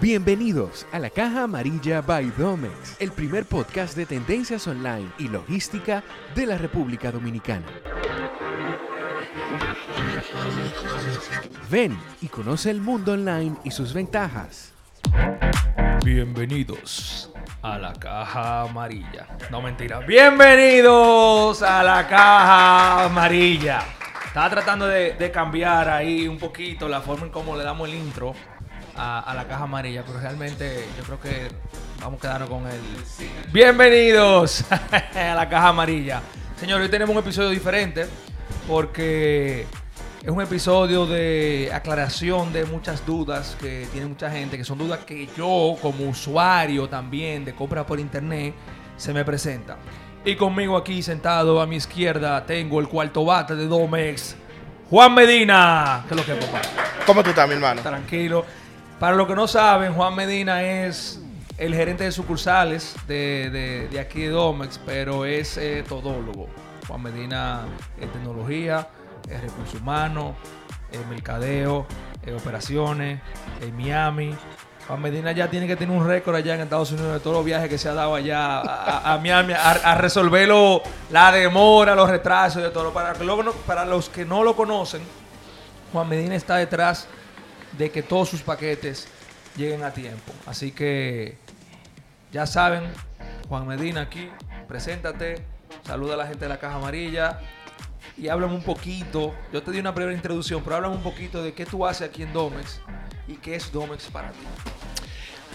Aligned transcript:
Bienvenidos 0.00 0.86
a 0.92 0.98
la 0.98 1.10
Caja 1.10 1.42
Amarilla 1.42 2.00
by 2.00 2.32
Domex, 2.38 2.96
el 3.00 3.12
primer 3.12 3.44
podcast 3.44 3.94
de 3.94 4.06
tendencias 4.06 4.66
online 4.66 5.10
y 5.18 5.28
logística 5.28 6.02
de 6.34 6.46
la 6.46 6.56
República 6.56 7.12
Dominicana. 7.12 7.66
Ven 11.70 11.98
y 12.22 12.28
conoce 12.28 12.70
el 12.70 12.80
mundo 12.80 13.12
online 13.12 13.56
y 13.62 13.72
sus 13.72 13.92
ventajas. 13.92 14.72
Bienvenidos 16.02 17.30
a 17.60 17.76
la 17.76 17.92
caja 17.92 18.62
amarilla. 18.62 19.26
No 19.50 19.60
mentira. 19.60 19.98
Bienvenidos 19.98 21.60
a 21.60 21.82
la 21.82 22.08
caja 22.08 23.04
amarilla. 23.04 23.82
Estaba 24.26 24.48
tratando 24.48 24.86
de, 24.86 25.12
de 25.12 25.30
cambiar 25.30 25.90
ahí 25.90 26.26
un 26.26 26.38
poquito 26.38 26.88
la 26.88 27.02
forma 27.02 27.26
en 27.26 27.32
cómo 27.32 27.54
le 27.54 27.64
damos 27.64 27.86
el 27.86 27.96
intro 27.96 28.34
a, 29.00 29.20
a 29.20 29.34
la 29.34 29.48
caja 29.48 29.64
amarilla, 29.64 30.04
pero 30.06 30.20
realmente 30.20 30.84
yo 30.98 31.04
creo 31.04 31.20
que 31.20 31.48
vamos 32.00 32.18
a 32.18 32.20
quedarnos 32.20 32.50
con 32.50 32.66
el... 32.66 32.80
Bienvenidos 33.50 34.64
a 34.70 35.34
la 35.34 35.48
caja 35.48 35.68
amarilla. 35.68 36.20
Señores, 36.58 36.84
hoy 36.84 36.90
tenemos 36.90 37.16
un 37.16 37.22
episodio 37.22 37.48
diferente 37.48 38.06
porque 38.68 39.66
es 40.22 40.28
un 40.28 40.42
episodio 40.42 41.06
de 41.06 41.70
aclaración 41.72 42.52
de 42.52 42.66
muchas 42.66 43.06
dudas 43.06 43.56
que 43.58 43.88
tiene 43.90 44.06
mucha 44.06 44.30
gente, 44.30 44.58
que 44.58 44.64
son 44.64 44.76
dudas 44.76 45.00
que 45.06 45.28
yo 45.34 45.76
como 45.80 46.10
usuario 46.10 46.86
también 46.88 47.46
de 47.46 47.54
compra 47.54 47.86
por 47.86 47.98
internet 47.98 48.54
se 48.98 49.14
me 49.14 49.24
presenta. 49.24 49.78
Y 50.26 50.36
conmigo 50.36 50.76
aquí 50.76 51.02
sentado 51.02 51.62
a 51.62 51.66
mi 51.66 51.76
izquierda 51.76 52.44
tengo 52.44 52.78
el 52.80 52.88
cuarto 52.88 53.24
bate 53.24 53.56
de 53.56 53.66
Domex, 53.66 54.36
Juan 54.90 55.14
Medina. 55.14 56.04
¿Qué 56.06 56.12
es 56.14 56.20
lo 56.20 56.26
que 56.26 56.38
es, 56.38 56.44
papá? 56.44 56.60
¿Cómo 57.06 57.22
tú 57.22 57.30
estás, 57.30 57.48
mi 57.48 57.54
hermano? 57.54 57.80
Tranquilo. 57.80 58.44
Para 59.00 59.16
los 59.16 59.26
que 59.26 59.34
no 59.34 59.48
saben, 59.48 59.94
Juan 59.94 60.14
Medina 60.14 60.62
es 60.62 61.18
el 61.56 61.74
gerente 61.74 62.04
de 62.04 62.12
sucursales 62.12 62.94
de, 63.08 63.88
de- 63.90 63.98
aquí 63.98 64.20
de 64.20 64.28
Domex, 64.28 64.78
pero 64.84 65.24
es 65.24 65.56
eh, 65.56 65.82
todólogo. 65.88 66.48
Juan 66.86 67.02
Medina 67.04 67.62
es 67.98 68.12
tecnología, 68.12 68.88
es 69.26 69.40
recursos 69.40 69.80
humanos, 69.80 70.34
es 70.92 71.06
mercadeo, 71.06 71.86
es 72.22 72.34
operaciones, 72.34 73.22
es 73.62 73.72
Miami. 73.72 74.36
Juan 74.86 75.00
Medina 75.00 75.32
ya 75.32 75.48
tiene 75.48 75.66
que 75.66 75.76
tener 75.76 75.96
un 75.96 76.06
récord 76.06 76.36
allá 76.36 76.56
en 76.56 76.60
Estados 76.60 76.92
Unidos 76.92 77.14
de 77.14 77.20
todos 77.20 77.36
los 77.36 77.44
viajes 77.46 77.70
que 77.70 77.78
se 77.78 77.88
ha 77.88 77.94
dado 77.94 78.14
allá 78.14 78.60
a, 78.60 79.16
Miami 79.16 79.54
a, 79.54 79.94
resolver 79.94 80.46
la 81.10 81.32
demora, 81.32 81.94
los 81.94 82.10
retrasos 82.10 82.62
de 82.62 82.68
todo. 82.68 82.92
Para, 82.92 83.14
para 83.66 83.86
los 83.86 84.10
que 84.10 84.26
no 84.26 84.44
lo 84.44 84.54
conocen, 84.54 85.00
Juan 85.90 86.06
Medina 86.06 86.34
está 86.34 86.56
detrás 86.56 87.04
de 87.04 87.19
que 87.78 88.02
todos 88.02 88.28
sus 88.28 88.42
paquetes 88.42 89.08
lleguen 89.56 89.82
a 89.82 89.92
tiempo. 89.92 90.32
Así 90.46 90.72
que 90.72 91.36
ya 92.32 92.46
saben, 92.46 92.84
Juan 93.48 93.66
Medina 93.66 94.02
aquí, 94.02 94.28
preséntate, 94.68 95.42
saluda 95.84 96.14
a 96.14 96.16
la 96.18 96.26
gente 96.26 96.44
de 96.44 96.48
la 96.48 96.58
Caja 96.58 96.76
Amarilla 96.76 97.40
y 98.16 98.28
háblame 98.28 98.54
un 98.54 98.62
poquito. 98.62 99.34
Yo 99.52 99.62
te 99.62 99.70
di 99.70 99.78
una 99.80 99.92
breve 99.92 100.12
introducción, 100.12 100.62
pero 100.62 100.76
háblame 100.76 100.96
un 100.96 101.02
poquito 101.02 101.42
de 101.42 101.54
qué 101.54 101.66
tú 101.66 101.86
haces 101.86 102.08
aquí 102.08 102.22
en 102.22 102.32
Domex 102.32 102.80
y 103.26 103.34
qué 103.34 103.56
es 103.56 103.72
Domex 103.72 104.04
para 104.06 104.30
ti. 104.30 104.38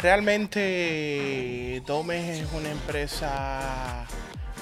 Realmente 0.01 1.81
Domes 1.85 2.41
es 2.41 2.51
una 2.51 2.69
empresa, 2.69 4.05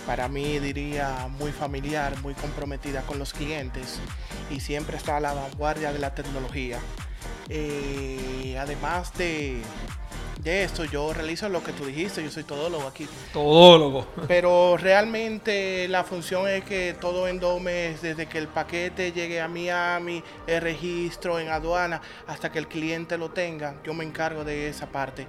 para 0.05 0.27
mí 0.27 0.59
diría, 0.59 1.27
muy 1.39 1.51
familiar, 1.51 2.19
muy 2.21 2.33
comprometida 2.35 3.01
con 3.01 3.17
los 3.17 3.33
clientes 3.33 3.99
y 4.51 4.59
siempre 4.59 4.97
está 4.97 5.17
a 5.17 5.19
la 5.19 5.33
vanguardia 5.33 5.91
de 5.91 5.99
la 5.99 6.13
tecnología. 6.13 6.77
Eh, 7.49 8.57
además 8.59 9.13
de, 9.17 9.61
de 10.43 10.63
esto, 10.63 10.85
yo 10.85 11.13
realizo 11.13 11.47
lo 11.49 11.63
que 11.63 11.71
tú 11.73 11.85
dijiste, 11.85 12.23
yo 12.23 12.31
soy 12.31 12.43
todólogo 12.43 12.87
aquí. 12.87 13.07
Todólogo. 13.31 14.07
Pero 14.27 14.77
realmente 14.77 15.87
la 15.87 16.03
función 16.03 16.47
es 16.47 16.63
que 16.63 16.95
todo 16.99 17.27
en 17.27 17.39
Domes, 17.39 18.01
desde 18.01 18.27
que 18.27 18.37
el 18.37 18.47
paquete 18.47 19.11
llegue 19.11 19.41
a 19.41 19.47
Miami, 19.47 20.23
el 20.47 20.61
registro 20.61 21.39
en 21.39 21.49
aduana, 21.49 22.01
hasta 22.27 22.51
que 22.51 22.59
el 22.59 22.67
cliente 22.67 23.17
lo 23.17 23.31
tenga, 23.31 23.75
yo 23.83 23.93
me 23.93 24.03
encargo 24.03 24.43
de 24.43 24.69
esa 24.69 24.87
parte. 24.87 25.27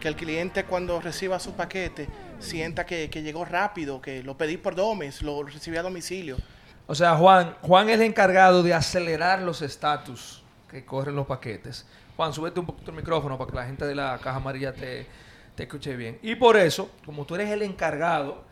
Que 0.00 0.08
el 0.08 0.16
cliente 0.16 0.64
cuando 0.64 1.00
reciba 1.00 1.38
su 1.38 1.52
paquete 1.52 2.08
sienta 2.40 2.84
que, 2.84 3.08
que 3.08 3.22
llegó 3.22 3.44
rápido, 3.44 4.00
que 4.02 4.22
lo 4.22 4.36
pedí 4.36 4.56
por 4.56 4.74
Domes, 4.74 5.22
lo 5.22 5.44
recibí 5.44 5.76
a 5.76 5.82
domicilio. 5.82 6.36
O 6.88 6.94
sea, 6.94 7.14
Juan, 7.16 7.56
Juan 7.62 7.88
es 7.88 7.94
el 7.94 8.02
encargado 8.02 8.64
de 8.64 8.74
acelerar 8.74 9.40
los 9.42 9.62
estatus 9.62 10.41
que 10.72 10.84
corren 10.84 11.14
los 11.14 11.26
paquetes. 11.26 11.86
Juan, 12.16 12.32
súbete 12.32 12.58
un 12.58 12.66
poquito 12.66 12.90
el 12.90 12.96
micrófono 12.96 13.38
para 13.38 13.50
que 13.50 13.56
la 13.56 13.66
gente 13.66 13.86
de 13.86 13.94
la 13.94 14.18
caja 14.18 14.38
amarilla 14.38 14.72
te, 14.72 15.06
te 15.54 15.64
escuche 15.64 15.94
bien. 15.94 16.18
Y 16.22 16.34
por 16.34 16.56
eso, 16.56 16.90
como 17.04 17.24
tú 17.24 17.34
eres 17.36 17.50
el 17.50 17.62
encargado 17.62 18.42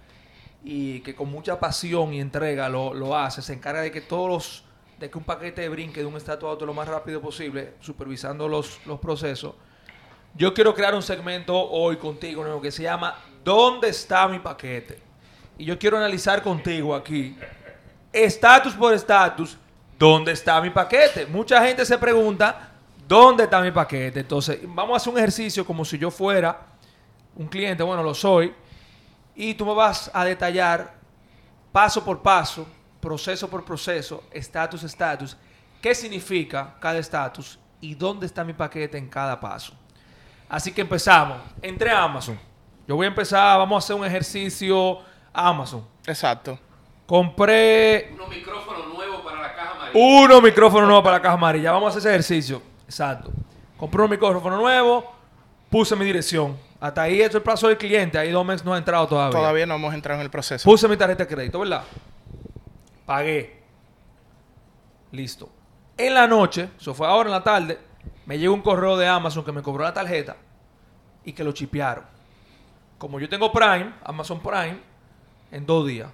y 0.63 1.01
que 1.01 1.15
con 1.15 1.31
mucha 1.31 1.59
pasión 1.59 2.15
y 2.15 2.21
entrega 2.21 2.69
lo, 2.69 2.95
lo 2.95 3.17
haces, 3.17 3.47
se 3.47 3.55
encarga 3.55 3.81
de 3.81 3.91
que 3.91 4.03
todos 4.03 4.29
los, 4.29 4.65
de 5.01 5.11
que 5.11 5.19
un 5.19 5.25
paquete 5.25 5.69
brinque 5.69 6.01
de 6.01 6.07
un 6.07 6.17
estatus 6.17 6.47
a 6.49 6.53
otro 6.53 6.67
lo 6.67 6.75
más 6.75 6.87
rápido 6.87 7.21
posible, 7.21 7.75
supervisando 7.81 8.47
los, 8.47 8.79
los 8.87 9.01
procesos. 9.01 9.55
Yo 10.35 10.55
quiero 10.55 10.75
crear 10.75 10.95
un 10.95 11.03
segmento 11.03 11.59
hoy 11.59 11.97
contigo 11.97 12.61
que 12.61 12.71
se 12.71 12.85
llama 12.85 13.19
¿Dónde 13.43 13.89
está 13.89 14.29
mi 14.29 14.39
paquete? 14.39 14.99
Y 15.59 15.65
yo 15.65 15.79
quiero 15.79 15.97
analizar 15.97 16.43
contigo 16.43 16.95
aquí 16.95 17.37
estatus 18.13 18.75
por 18.75 18.93
estatus, 18.93 19.57
¿dónde 20.01 20.33
está 20.33 20.63
mi 20.63 20.71
paquete? 20.71 21.27
Mucha 21.27 21.63
gente 21.63 21.85
se 21.85 21.99
pregunta, 21.99 22.71
¿dónde 23.07 23.45
está 23.45 23.61
mi 23.61 23.71
paquete? 23.71 24.21
Entonces, 24.21 24.59
vamos 24.63 24.95
a 24.95 24.97
hacer 24.97 25.13
un 25.13 25.19
ejercicio 25.19 25.67
como 25.67 25.85
si 25.85 25.99
yo 25.99 26.11
fuera 26.11 26.59
un 27.37 27.47
cliente, 27.47 27.83
bueno, 27.83 28.03
lo 28.03 28.15
soy, 28.15 28.55
y 29.35 29.53
tú 29.53 29.67
me 29.67 29.75
vas 29.75 30.11
a 30.15 30.25
detallar 30.25 30.95
paso 31.71 32.03
por 32.03 32.23
paso, 32.23 32.67
proceso 32.99 33.49
por 33.49 33.63
proceso, 33.63 34.25
estatus, 34.33 34.83
estatus, 34.85 35.37
qué 35.83 35.95
significa 35.95 36.77
cada 36.81 36.99
estatus 36.99 37.59
y 37.83 37.95
dónde 37.95 38.25
está 38.25 38.43
mi 38.43 38.55
paquete 38.55 38.97
en 38.97 39.07
cada 39.07 39.39
paso. 39.39 39.75
Así 40.49 40.73
que 40.73 40.81
empezamos. 40.81 41.43
Entre 41.61 41.91
Amazon. 41.91 42.41
Yo 42.89 42.97
voy 42.97 43.05
a 43.05 43.09
empezar, 43.09 43.59
vamos 43.59 43.85
a 43.85 43.85
hacer 43.85 43.97
un 43.97 44.07
ejercicio 44.07 44.99
Amazon. 45.33 45.87
Exacto. 46.07 46.59
Compré 47.07 48.11
unos 48.15 48.29
micrófonos 48.29 48.60
nuevos 48.60 48.60
unos 49.95 50.43
micrófonos 50.43 50.87
nuevos 50.87 51.05
para 51.05 51.17
la 51.17 51.23
caja 51.23 51.35
amarilla. 51.35 51.73
Vamos 51.73 51.95
a 51.95 51.99
hacer 51.99 52.01
ese 52.01 52.11
ejercicio. 52.11 52.63
Exacto. 52.85 53.31
Compré 53.77 54.03
un 54.03 54.11
micrófono 54.11 54.57
nuevo, 54.57 55.13
puse 55.71 55.97
mi 55.97 56.05
dirección. 56.05 56.57
Hasta 56.81 57.03
ahí 57.03 57.21
es 57.21 57.35
el 57.35 57.43
plazo 57.43 57.69
del 57.69 57.77
cliente. 57.77 58.19
Ahí 58.19 58.31
Domex 58.31 58.65
no 58.65 58.75
ha 58.75 58.79
entrado 58.79 59.07
todavía. 59.07 59.39
Todavía 59.39 59.67
no 59.67 59.75
hemos 59.75 59.95
entrado 59.95 60.21
en 60.21 60.25
el 60.25 60.31
proceso. 60.31 60.69
Puse 60.69 60.89
mi 60.89 60.97
tarjeta 60.97 61.25
de 61.25 61.35
crédito, 61.35 61.61
¿verdad? 61.61 61.85
Pagué. 63.07 63.63
Listo. 65.13 65.49
En 65.97 66.15
la 66.15 66.27
noche, 66.27 66.71
eso 66.79 66.95
fue 66.95 67.07
ahora 67.07 67.29
en 67.29 67.33
la 67.33 67.43
tarde, 67.43 67.79
me 68.25 68.39
llegó 68.39 68.55
un 68.55 68.63
correo 68.63 68.97
de 68.97 69.07
Amazon 69.07 69.45
que 69.45 69.53
me 69.53 69.61
cobró 69.61 69.85
la 69.85 69.93
tarjeta 69.93 70.37
y 71.25 71.33
que 71.33 71.45
lo 71.45 71.53
chipearon. 71.53 72.05
Como 72.97 73.21
yo 73.21 73.29
tengo 73.29 73.53
Prime, 73.53 73.93
Amazon 74.05 74.41
Prime, 74.41 74.81
en 75.51 75.67
dos 75.67 75.87
días. 75.87 76.09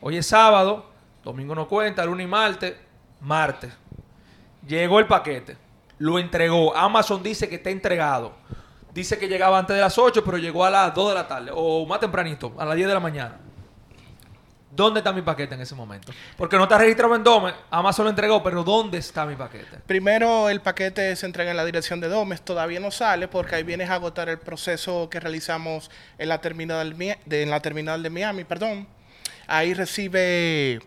Hoy 0.00 0.16
es 0.16 0.26
sábado, 0.26 0.86
domingo 1.22 1.54
no 1.54 1.68
cuenta, 1.68 2.04
lunes 2.06 2.24
y 2.24 2.28
martes, 2.28 2.74
martes. 3.20 3.72
Llegó 4.66 4.98
el 4.98 5.06
paquete, 5.06 5.56
lo 5.98 6.18
entregó. 6.18 6.76
Amazon 6.76 7.22
dice 7.22 7.48
que 7.48 7.56
está 7.56 7.70
entregado. 7.70 8.34
Dice 8.92 9.18
que 9.18 9.28
llegaba 9.28 9.58
antes 9.58 9.76
de 9.76 9.82
las 9.82 9.96
8, 9.98 10.24
pero 10.24 10.36
llegó 10.36 10.64
a 10.64 10.70
las 10.70 10.92
2 10.94 11.08
de 11.10 11.14
la 11.14 11.28
tarde, 11.28 11.50
o 11.54 11.86
más 11.86 12.00
tempranito, 12.00 12.52
a 12.58 12.64
las 12.64 12.74
10 12.76 12.88
de 12.88 12.94
la 12.94 13.00
mañana. 13.00 13.38
¿Dónde 14.72 15.00
está 15.00 15.12
mi 15.12 15.22
paquete 15.22 15.54
en 15.56 15.60
ese 15.62 15.74
momento? 15.74 16.12
Porque 16.36 16.56
no 16.56 16.62
está 16.62 16.78
registrado 16.78 17.16
en 17.16 17.24
Dome, 17.24 17.52
Amazon 17.70 18.04
lo 18.04 18.10
entregó, 18.10 18.40
pero 18.42 18.62
¿dónde 18.62 18.98
está 18.98 19.26
mi 19.26 19.34
paquete? 19.34 19.78
Primero 19.84 20.48
el 20.48 20.60
paquete 20.60 21.16
se 21.16 21.26
entrega 21.26 21.50
en 21.50 21.56
la 21.56 21.64
dirección 21.64 22.00
de 22.00 22.08
Domes, 22.08 22.42
todavía 22.42 22.78
no 22.78 22.92
sale 22.92 23.26
porque 23.26 23.56
ahí 23.56 23.64
vienes 23.64 23.90
a 23.90 23.94
agotar 23.94 24.28
el 24.28 24.38
proceso 24.38 25.08
que 25.10 25.18
realizamos 25.18 25.90
en 26.18 26.28
la 26.28 26.40
terminal, 26.40 26.94
Mi- 26.94 27.14
de, 27.26 27.42
en 27.42 27.50
la 27.50 27.60
terminal 27.60 28.00
de 28.02 28.10
Miami, 28.10 28.44
perdón. 28.44 28.86
Ahí 29.48 29.74
recibe 29.74 30.78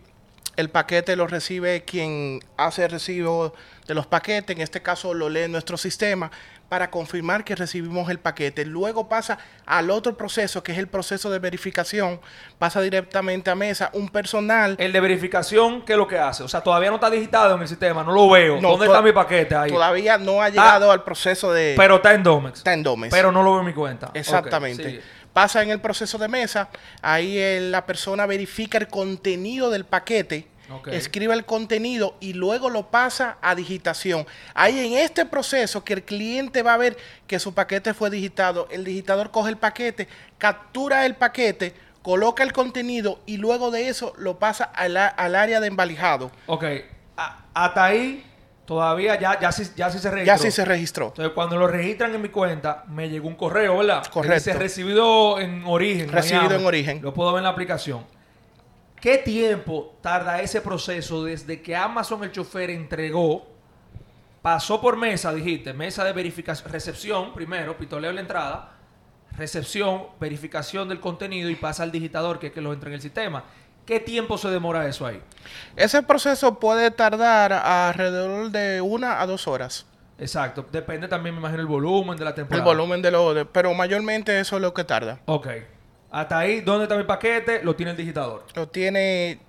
el 0.56 0.70
paquete, 0.70 1.16
lo 1.16 1.26
recibe 1.26 1.84
quien 1.84 2.40
hace 2.56 2.84
el 2.84 2.90
recibo 2.90 3.54
de 3.86 3.94
los 3.94 4.06
paquetes, 4.06 4.56
en 4.56 4.62
este 4.62 4.82
caso 4.82 5.12
lo 5.12 5.28
lee 5.28 5.48
nuestro 5.48 5.76
sistema 5.76 6.30
para 6.68 6.90
confirmar 6.90 7.44
que 7.44 7.54
recibimos 7.54 8.08
el 8.08 8.18
paquete. 8.18 8.64
Luego 8.64 9.08
pasa 9.08 9.38
al 9.66 9.90
otro 9.90 10.16
proceso, 10.16 10.62
que 10.62 10.72
es 10.72 10.78
el 10.78 10.88
proceso 10.88 11.30
de 11.30 11.38
verificación, 11.38 12.20
pasa 12.58 12.80
directamente 12.80 13.50
a 13.50 13.54
mesa, 13.54 13.90
un 13.92 14.08
personal 14.08 14.74
El 14.78 14.92
de 14.92 15.00
verificación, 15.00 15.82
¿qué 15.82 15.92
es 15.92 15.98
lo 15.98 16.08
que 16.08 16.18
hace? 16.18 16.42
O 16.42 16.48
sea, 16.48 16.62
todavía 16.62 16.88
no 16.88 16.96
está 16.96 17.10
digitado 17.10 17.54
en 17.54 17.62
el 17.62 17.68
sistema, 17.68 18.02
no 18.02 18.12
lo 18.12 18.28
veo. 18.30 18.60
No, 18.60 18.70
¿Dónde 18.70 18.86
está 18.86 19.02
mi 19.02 19.12
paquete 19.12 19.54
ahí? 19.54 19.70
todavía 19.70 20.18
no 20.18 20.40
ha 20.42 20.48
llegado 20.48 20.90
al 20.90 21.04
proceso 21.04 21.52
de... 21.52 21.74
Pero 21.76 21.96
está 21.96 22.14
en 22.14 22.22
Domex. 22.22 22.58
Está 22.58 22.72
en 22.72 22.82
Domes. 22.82 23.10
Pero 23.10 23.30
no 23.30 23.42
lo 23.42 23.52
veo 23.52 23.60
en 23.60 23.66
mi 23.66 23.74
cuenta. 23.74 24.10
Exactamente. 24.14 25.02
Pasa 25.34 25.62
en 25.62 25.70
el 25.70 25.80
proceso 25.80 26.16
de 26.16 26.28
mesa, 26.28 26.70
ahí 27.02 27.36
el- 27.36 27.70
la 27.72 27.84
persona 27.84 28.24
verifica 28.24 28.78
el 28.78 28.88
contenido 28.88 29.68
del 29.68 29.84
paquete 29.84 30.48
escribe 30.96 31.34
el 31.34 31.44
contenido 31.44 32.16
y 32.20 32.32
luego 32.32 32.70
lo 32.70 32.90
pasa 32.90 33.36
a 33.42 33.54
digitación. 33.54 34.26
Ahí 34.54 34.78
en 34.86 34.94
este 34.98 35.26
proceso 35.26 35.84
que 35.84 35.92
el 35.92 36.02
cliente 36.04 36.62
va 36.62 36.72
a 36.72 36.78
ver 36.78 36.96
que 37.26 37.38
su 37.38 37.52
paquete 37.52 37.92
fue 37.92 38.08
digitado, 38.08 38.66
el 38.70 38.82
digitador 38.82 39.30
coge 39.30 39.50
el 39.50 39.58
paquete, 39.58 40.08
captura 40.38 41.04
el 41.04 41.16
paquete, 41.16 41.74
coloca 42.00 42.42
el 42.42 42.54
contenido 42.54 43.20
y 43.26 43.36
luego 43.36 43.70
de 43.70 43.88
eso 43.88 44.14
lo 44.16 44.38
pasa 44.38 44.64
al, 44.64 44.96
área 44.96 45.60
de 45.60 45.66
embalijado. 45.66 46.30
Ok. 46.46 46.64
A- 47.18 47.44
hasta 47.52 47.84
ahí 47.84 48.24
todavía 48.64 49.18
ya, 49.18 49.38
ya, 49.40 49.52
sí, 49.52 49.64
ya 49.76 49.90
sí 49.90 49.98
se 49.98 50.10
registró. 50.10 50.36
Ya 50.36 50.38
sí 50.38 50.50
se 50.50 50.64
registró. 50.64 51.06
Entonces, 51.08 51.32
cuando 51.34 51.56
lo 51.56 51.66
registran 51.66 52.14
en 52.14 52.22
mi 52.22 52.28
cuenta, 52.28 52.84
me 52.88 53.08
llegó 53.08 53.28
un 53.28 53.34
correo, 53.34 53.78
¿verdad? 53.78 54.04
Correcto. 54.06 54.34
dice 54.34 54.52
recibido 54.54 55.38
en 55.38 55.64
origen. 55.66 56.10
Recibido 56.10 56.44
Miami. 56.44 56.60
en 56.60 56.66
origen. 56.66 57.02
Lo 57.02 57.12
puedo 57.14 57.32
ver 57.32 57.38
en 57.38 57.44
la 57.44 57.50
aplicación. 57.50 58.04
¿Qué 59.00 59.18
tiempo 59.18 59.98
tarda 60.00 60.40
ese 60.40 60.62
proceso 60.62 61.24
desde 61.24 61.60
que 61.60 61.76
Amazon 61.76 62.24
el 62.24 62.32
chofer 62.32 62.70
entregó, 62.70 63.46
pasó 64.40 64.80
por 64.80 64.96
mesa, 64.96 65.32
dijiste, 65.34 65.74
mesa 65.74 66.04
de 66.04 66.14
verificación, 66.14 66.72
recepción 66.72 67.34
primero, 67.34 67.76
pitoleo 67.76 68.08
en 68.10 68.16
la 68.16 68.22
entrada, 68.22 68.72
recepción, 69.36 70.04
verificación 70.18 70.88
del 70.88 71.00
contenido 71.00 71.50
y 71.50 71.54
pasa 71.54 71.82
al 71.82 71.92
digitador 71.92 72.38
que 72.38 72.46
es 72.46 72.52
que 72.54 72.62
lo 72.62 72.72
entra 72.72 72.88
en 72.88 72.94
el 72.94 73.02
sistema? 73.02 73.44
¿Qué 73.86 74.00
tiempo 74.00 74.38
se 74.38 74.48
demora 74.48 74.86
eso 74.88 75.06
ahí? 75.06 75.20
Ese 75.76 76.02
proceso 76.02 76.58
puede 76.58 76.90
tardar 76.90 77.52
alrededor 77.52 78.50
de 78.50 78.80
una 78.80 79.20
a 79.20 79.26
dos 79.26 79.46
horas. 79.46 79.86
Exacto. 80.18 80.64
Depende 80.72 81.08
también, 81.08 81.34
me 81.34 81.40
imagino, 81.40 81.60
el 81.60 81.66
volumen 81.66 82.16
de 82.16 82.24
la 82.24 82.30
El 82.30 82.36
temporada. 82.36 82.64
volumen 82.64 83.02
de 83.02 83.10
lo... 83.10 83.34
de- 83.34 83.44
pero 83.44 83.74
mayormente 83.74 84.38
eso 84.40 84.56
es 84.56 84.62
lo 84.62 84.72
que 84.72 84.84
tarda. 84.84 85.20
Ok. 85.26 85.48
Hasta 86.10 86.38
ahí, 86.38 86.60
¿dónde 86.60 86.84
está 86.84 86.96
mi 86.96 87.02
paquete? 87.04 87.62
Lo 87.64 87.74
tiene 87.74 87.90
el 87.90 87.96
digitador. 87.96 88.44
Lo 88.54 88.68
tiene 88.68 89.40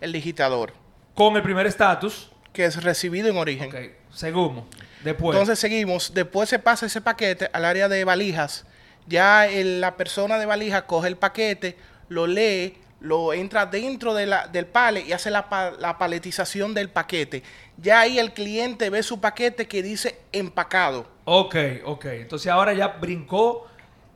el 0.00 0.12
digitador, 0.12 0.72
Con 1.14 1.36
el 1.36 1.42
primer 1.42 1.66
estatus. 1.66 2.30
que 2.52 2.64
es 2.64 2.82
recibido 2.82 3.28
en 3.28 3.36
origen. 3.36 3.68
Ok. 3.68 3.92
Segundo. 4.14 4.66
Después. 5.02 5.34
Entonces 5.36 5.58
seguimos, 5.58 6.14
después 6.14 6.48
se 6.48 6.58
pasa 6.60 6.86
ese 6.86 7.00
paquete 7.00 7.50
al 7.52 7.64
área 7.64 7.88
de 7.88 8.04
valijas. 8.04 8.64
Ya 9.08 9.46
el- 9.48 9.80
la 9.80 9.96
persona 9.96 10.38
de 10.38 10.46
valija 10.46 10.86
coge 10.86 11.08
el 11.08 11.16
paquete, 11.16 11.76
lo 12.08 12.26
lee, 12.28 12.78
lo 13.02 13.32
entra 13.32 13.66
dentro 13.66 14.14
de 14.14 14.26
la- 14.26 14.46
del 14.46 14.66
palet 14.66 15.06
y 15.06 15.12
hace 15.12 15.30
la, 15.30 15.46
la 15.78 15.98
paletización 15.98 16.72
del 16.72 16.88
paquete. 16.88 17.42
Ya 17.76 18.00
ahí 18.00 18.18
el 18.18 18.32
cliente 18.32 18.90
ve 18.90 19.02
su 19.02 19.20
paquete 19.20 19.66
que 19.66 19.82
dice 19.82 20.18
empacado. 20.32 21.06
ok, 21.24 21.56
ok. 21.84 22.04
Entonces 22.06 22.50
ahora 22.50 22.72
ya 22.74 22.88
brincó 22.88 23.66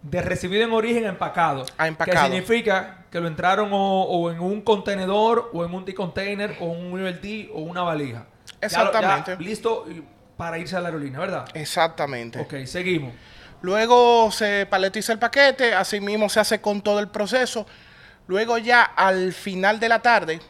de 0.02 0.22
recibido 0.22 0.62
en 0.64 0.72
origen 0.72 1.04
a 1.04 1.08
empacado. 1.08 1.66
A 1.76 1.88
empacado. 1.88 2.16
Que 2.16 2.24
significa 2.24 3.04
que 3.10 3.18
lo 3.20 3.26
entraron 3.26 3.70
o, 3.72 4.02
o 4.04 4.30
en 4.30 4.38
un 4.38 4.60
contenedor, 4.60 5.50
o 5.52 5.64
en 5.64 5.74
un 5.74 5.84
D-container, 5.84 6.56
o 6.60 6.66
un 6.66 6.92
ULD, 6.92 7.48
o 7.52 7.60
una 7.62 7.82
valija. 7.82 8.26
Ya 8.62 8.84
lo- 8.84 8.92
ya 8.92 8.98
Exactamente. 8.98 9.36
listo 9.42 9.84
para 10.36 10.58
irse 10.58 10.76
a 10.76 10.80
la 10.80 10.88
aerolínea, 10.88 11.18
¿verdad? 11.18 11.44
Exactamente. 11.54 12.38
Ok, 12.38 12.66
seguimos. 12.66 13.12
Luego 13.62 14.30
se 14.30 14.66
paletiza 14.66 15.12
el 15.12 15.18
paquete, 15.18 15.74
así 15.74 15.98
mismo 15.98 16.28
se 16.28 16.38
hace 16.40 16.60
con 16.60 16.82
todo 16.82 17.00
el 17.00 17.08
proceso. 17.08 17.66
Luego 18.26 18.58
ya 18.58 18.82
al 18.82 19.32
final 19.32 19.78
de 19.78 19.88
la 19.88 20.02
tarde 20.02 20.40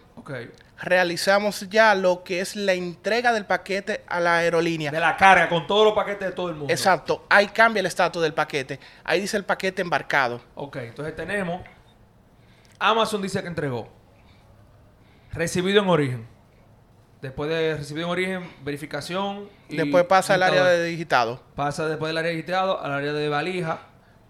realizamos 0.78 1.68
ya 1.68 1.94
lo 1.94 2.22
que 2.22 2.40
es 2.40 2.56
la 2.56 2.72
entrega 2.74 3.32
del 3.32 3.46
paquete 3.46 4.04
a 4.06 4.20
la 4.20 4.38
aerolínea. 4.38 4.90
De 4.90 5.00
la 5.00 5.16
carga, 5.16 5.48
con 5.48 5.66
todos 5.66 5.84
los 5.84 5.94
paquetes 5.94 6.28
de 6.28 6.34
todo 6.34 6.48
el 6.48 6.56
mundo. 6.56 6.72
Exacto, 6.72 7.26
ahí 7.28 7.48
cambia 7.48 7.80
el 7.80 7.86
estatus 7.86 8.22
del 8.22 8.34
paquete. 8.34 8.78
Ahí 9.04 9.20
dice 9.20 9.36
el 9.36 9.44
paquete 9.44 9.82
embarcado. 9.82 10.40
Ok, 10.54 10.76
entonces 10.76 11.14
tenemos. 11.14 11.62
Amazon 12.78 13.22
dice 13.22 13.40
que 13.42 13.48
entregó. 13.48 13.88
Recibido 15.32 15.82
en 15.82 15.88
origen. 15.88 16.26
Después 17.22 17.48
de 17.48 17.76
recibido 17.76 18.06
en 18.06 18.12
origen, 18.12 18.54
verificación. 18.62 19.48
y 19.68 19.76
Después 19.76 20.04
pasa 20.04 20.34
al 20.34 20.42
área 20.42 20.64
de 20.64 20.84
digitado. 20.84 21.42
Pasa 21.54 21.88
después 21.88 22.10
del 22.10 22.18
área 22.18 22.30
de 22.30 22.36
digitado 22.36 22.80
al 22.80 22.92
área 22.92 23.12
de 23.12 23.28
valija. 23.28 23.80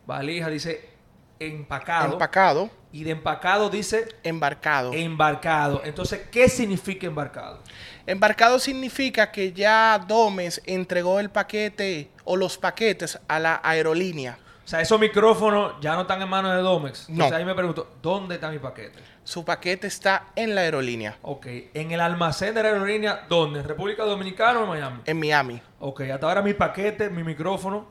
Valija 0.06 0.48
dice 0.48 0.95
empacado. 1.38 2.12
Empacado, 2.12 2.70
y 2.92 3.04
de 3.04 3.10
empacado 3.10 3.68
dice 3.70 4.08
embarcado. 4.22 4.92
embarcado. 4.94 5.82
Entonces, 5.84 6.22
¿qué 6.30 6.48
significa 6.48 7.06
embarcado? 7.06 7.60
Embarcado 8.06 8.58
significa 8.58 9.30
que 9.30 9.52
ya 9.52 9.98
Domes 10.06 10.62
entregó 10.64 11.20
el 11.20 11.28
paquete 11.30 12.10
o 12.24 12.36
los 12.36 12.56
paquetes 12.56 13.18
a 13.28 13.38
la 13.38 13.60
aerolínea. 13.62 14.38
O 14.64 14.68
sea, 14.68 14.80
esos 14.80 14.98
micrófonos 14.98 15.74
ya 15.80 15.94
no 15.94 16.02
están 16.02 16.20
en 16.22 16.28
manos 16.28 16.52
de 16.56 16.60
Domex. 16.62 17.08
Entonces 17.08 17.30
No. 17.30 17.36
ahí 17.36 17.44
me 17.44 17.54
pregunto, 17.54 17.96
¿dónde 18.02 18.34
está 18.36 18.50
mi 18.50 18.58
paquete? 18.58 18.98
Su 19.22 19.44
paquete 19.44 19.86
está 19.86 20.26
en 20.34 20.54
la 20.56 20.62
aerolínea, 20.62 21.18
Ok, 21.22 21.46
en 21.74 21.90
el 21.92 22.00
almacén 22.00 22.52
de 22.54 22.62
la 22.62 22.70
aerolínea, 22.70 23.26
¿dónde? 23.28 23.60
¿En 23.60 23.68
República 23.68 24.04
Dominicana 24.04 24.60
o 24.60 24.62
en 24.64 24.68
Miami? 24.70 25.00
en 25.04 25.18
Miami. 25.20 25.62
Ok, 25.80 26.00
hasta 26.12 26.26
ahora 26.26 26.42
mi 26.42 26.54
paquete, 26.54 27.10
mi 27.10 27.22
micrófono 27.22 27.86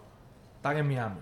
están 0.58 0.78
en 0.78 0.88
Miami. 0.88 1.20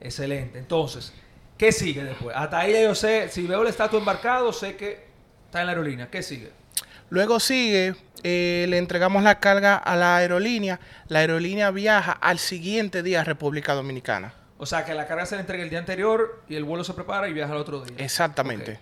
Excelente. 0.00 0.58
Entonces, 0.58 1.12
¿qué 1.58 1.72
sigue 1.72 2.04
después? 2.04 2.34
Hasta 2.34 2.60
ahí 2.60 2.72
yo 2.82 2.94
sé, 2.94 3.28
si 3.28 3.46
veo 3.46 3.62
el 3.62 3.68
estatus 3.68 3.98
embarcado, 3.98 4.52
sé 4.52 4.76
que 4.76 5.06
está 5.44 5.60
en 5.60 5.66
la 5.66 5.72
aerolínea. 5.72 6.08
¿Qué 6.10 6.22
sigue? 6.22 6.52
Luego 7.10 7.40
sigue, 7.40 7.94
eh, 8.22 8.66
le 8.68 8.78
entregamos 8.78 9.22
la 9.22 9.40
carga 9.40 9.76
a 9.76 9.96
la 9.96 10.16
aerolínea. 10.16 10.80
La 11.08 11.20
aerolínea 11.20 11.70
viaja 11.70 12.12
al 12.12 12.38
siguiente 12.38 13.02
día 13.02 13.20
a 13.20 13.24
República 13.24 13.74
Dominicana. 13.74 14.32
O 14.58 14.66
sea, 14.66 14.84
que 14.84 14.94
la 14.94 15.06
carga 15.06 15.24
se 15.26 15.36
le 15.36 15.42
entrega 15.42 15.62
el 15.62 15.70
día 15.70 15.78
anterior 15.78 16.42
y 16.48 16.56
el 16.56 16.64
vuelo 16.64 16.84
se 16.84 16.92
prepara 16.92 17.28
y 17.28 17.32
viaja 17.32 17.52
al 17.52 17.58
otro 17.58 17.80
día. 17.82 17.96
Exactamente. 17.98 18.78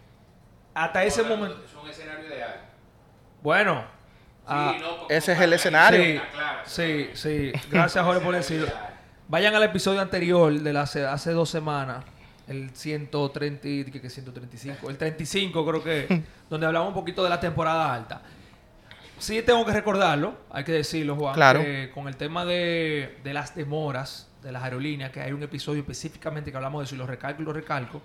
Hasta 0.74 1.04
ese 1.04 1.22
momento. 1.22 1.62
Es 1.64 1.74
un 1.74 1.88
escenario 1.88 2.26
ideal. 2.26 2.60
Bueno. 3.42 3.80
Sí, 3.80 4.52
ah, 4.52 4.76
no, 4.80 4.98
porque 5.00 5.16
ese 5.16 5.32
es 5.32 5.40
el 5.40 5.52
escenario. 5.52 6.02
Sí, 6.02 6.14
la 6.14 6.30
clara. 6.30 6.62
sí, 6.66 7.10
sí. 7.14 7.52
Gracias, 7.70 8.04
Jorge, 8.04 8.20
por 8.20 8.34
decirlo. 8.34 8.68
Vayan 9.28 9.54
al 9.54 9.62
episodio 9.64 10.00
anterior 10.00 10.52
de 10.52 10.72
la 10.72 10.82
hace, 10.82 11.04
hace 11.04 11.32
dos 11.32 11.50
semanas, 11.50 12.04
el 12.48 12.70
130, 12.70 13.68
y- 13.68 13.84
¿qué- 13.84 14.00
qué 14.00 14.08
135, 14.10 14.88
el 14.90 14.96
35 14.96 15.66
creo 15.66 15.82
que, 15.82 16.22
donde 16.50 16.66
hablamos 16.66 16.88
un 16.88 16.94
poquito 16.94 17.22
de 17.24 17.30
la 17.30 17.40
temporada 17.40 17.92
alta. 17.92 18.22
Sí 19.18 19.40
tengo 19.42 19.64
que 19.64 19.72
recordarlo, 19.72 20.34
hay 20.50 20.62
que 20.64 20.72
decirlo, 20.72 21.16
Juan, 21.16 21.34
Claro. 21.34 21.60
que 21.62 21.90
con 21.94 22.06
el 22.06 22.16
tema 22.16 22.44
de, 22.44 23.18
de 23.24 23.32
las 23.32 23.54
demoras 23.54 24.28
de 24.42 24.52
las 24.52 24.62
aerolíneas, 24.62 25.10
que 25.10 25.20
hay 25.22 25.32
un 25.32 25.42
episodio 25.42 25.80
específicamente 25.80 26.50
que 26.50 26.56
hablamos 26.56 26.80
de 26.82 26.84
eso 26.84 26.94
y 26.94 26.98
lo 26.98 27.06
recalco 27.06 27.42
y 27.42 27.44
lo 27.44 27.52
recalco, 27.52 28.00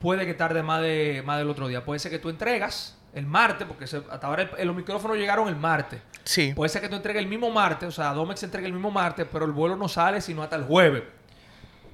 puede 0.00 0.24
que 0.26 0.34
tarde 0.34 0.62
más, 0.62 0.80
de, 0.80 1.22
más 1.24 1.38
del 1.38 1.48
otro 1.50 1.68
día. 1.68 1.84
Puede 1.84 1.98
ser 2.00 2.10
que 2.10 2.18
tú 2.18 2.30
entregas 2.30 2.96
el 3.14 3.26
martes, 3.26 3.66
porque 3.66 3.86
se- 3.86 4.02
hasta 4.10 4.26
ahora 4.26 4.48
el- 4.58 4.66
los 4.66 4.74
micrófonos 4.76 5.16
llegaron 5.18 5.48
el 5.48 5.56
martes. 5.56 6.00
Sí, 6.24 6.52
Puede 6.54 6.68
ser 6.68 6.80
que 6.82 6.88
tú 6.88 6.96
entregues 6.96 7.22
el 7.22 7.28
mismo 7.28 7.50
martes, 7.50 7.88
o 7.88 7.92
sea, 7.92 8.12
Domex 8.12 8.42
entregue 8.42 8.66
el 8.66 8.72
mismo 8.72 8.90
martes, 8.90 9.26
pero 9.30 9.44
el 9.44 9.52
vuelo 9.52 9.76
no 9.76 9.88
sale 9.88 10.20
sino 10.20 10.42
hasta 10.42 10.56
el 10.56 10.64
jueves. 10.64 11.02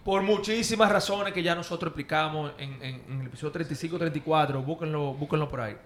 Por 0.06 0.22
muchísimas 0.22 0.90
razones 0.90 1.32
que 1.34 1.42
ya 1.42 1.56
nosotros 1.56 1.88
explicamos 1.90 2.52
en, 2.58 2.80
en- 2.80 3.02
en 3.10 3.20
el 3.22 3.26
episodio 3.26 3.52
35-34, 3.52 4.64
búsquenlo, 4.64 5.12
búsquenlo 5.14 5.48
por 5.48 5.60
ahí. 5.60 5.76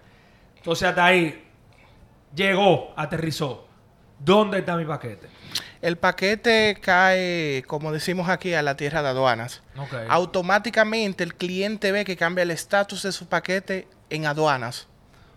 Entonces 0.57 0.87
hasta 0.87 1.03
ahí, 1.05 1.43
llegó, 2.35 2.93
aterrizó. 2.95 3.67
¿Dónde 4.19 4.59
está 4.59 4.77
mi 4.77 4.85
paquete? 4.85 5.27
el 5.81 5.97
paquete 5.97 6.77
cae, 6.79 7.63
como 7.65 7.91
decimos 7.91 8.29
aquí, 8.29 8.53
a 8.53 8.61
la 8.61 8.77
tierra 8.77 9.01
de 9.01 9.07
aduanas. 9.09 9.63
Automáticamente 10.07 11.23
el 11.23 11.33
cliente 11.33 11.91
ve 11.91 12.05
que 12.05 12.15
cambia 12.15 12.43
el 12.43 12.51
estatus 12.51 13.01
de 13.01 13.11
su 13.11 13.27
paquete 13.27 13.87
en 14.11 14.27
aduanas. 14.27 14.87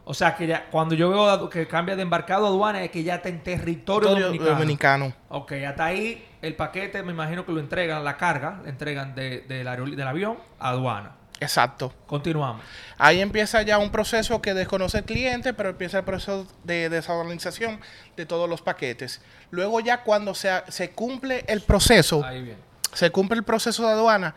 O 0.07 0.13
sea, 0.13 0.37
que 0.37 0.47
ya, 0.47 0.67
cuando 0.71 0.95
yo 0.95 1.09
veo 1.11 1.49
que 1.49 1.67
cambia 1.67 1.97
de 1.97 2.03
embarcado 2.03 2.45
a 2.45 2.49
aduana 2.49 2.83
es 2.83 2.91
que 2.91 3.03
ya 3.03 3.15
está 3.17 3.31
en 3.31 3.43
territorio 3.43 4.11
Territorio 4.11 4.27
dominicano. 4.27 4.59
dominicano. 4.59 5.15
Ok, 5.31 5.53
hasta 5.67 5.87
ahí 5.87 6.25
el 6.43 6.55
paquete 6.57 7.03
me 7.03 7.13
imagino 7.13 7.47
que 7.47 7.53
lo 7.53 7.61
entregan, 7.61 8.05
la 8.05 8.17
carga, 8.19 8.61
le 8.65 8.71
entregan 8.71 9.15
de, 9.15 9.45
la 9.65 9.77
del 9.77 10.07
avión 10.07 10.37
a 10.59 10.71
aduana. 10.71 11.13
Exacto. 11.41 11.93
Continuamos. 12.07 12.63
Ahí 12.99 13.21
empieza 13.21 13.63
ya 13.63 13.79
un 13.79 13.91
proceso 13.91 14.41
que 14.43 14.53
desconoce 14.55 14.99
el 14.99 15.05
cliente, 15.05 15.53
pero 15.55 15.71
empieza 15.71 15.99
el 15.99 16.05
proceso 16.05 16.47
de 16.65 16.89
desorganización 16.91 17.81
de 18.17 18.27
todos 18.27 18.49
los 18.49 18.61
paquetes. 18.63 19.21
Luego 19.51 19.81
ya 19.81 20.03
cuando 20.03 20.35
se, 20.35 20.51
se 20.69 20.91
cumple 20.91 21.45
el 21.49 21.63
proceso, 21.63 22.25
Ahí 22.25 22.43
bien. 22.43 22.57
se 22.93 23.11
cumple 23.11 23.39
el 23.39 23.45
proceso 23.45 23.85
de 23.87 23.93
aduana, 23.93 24.35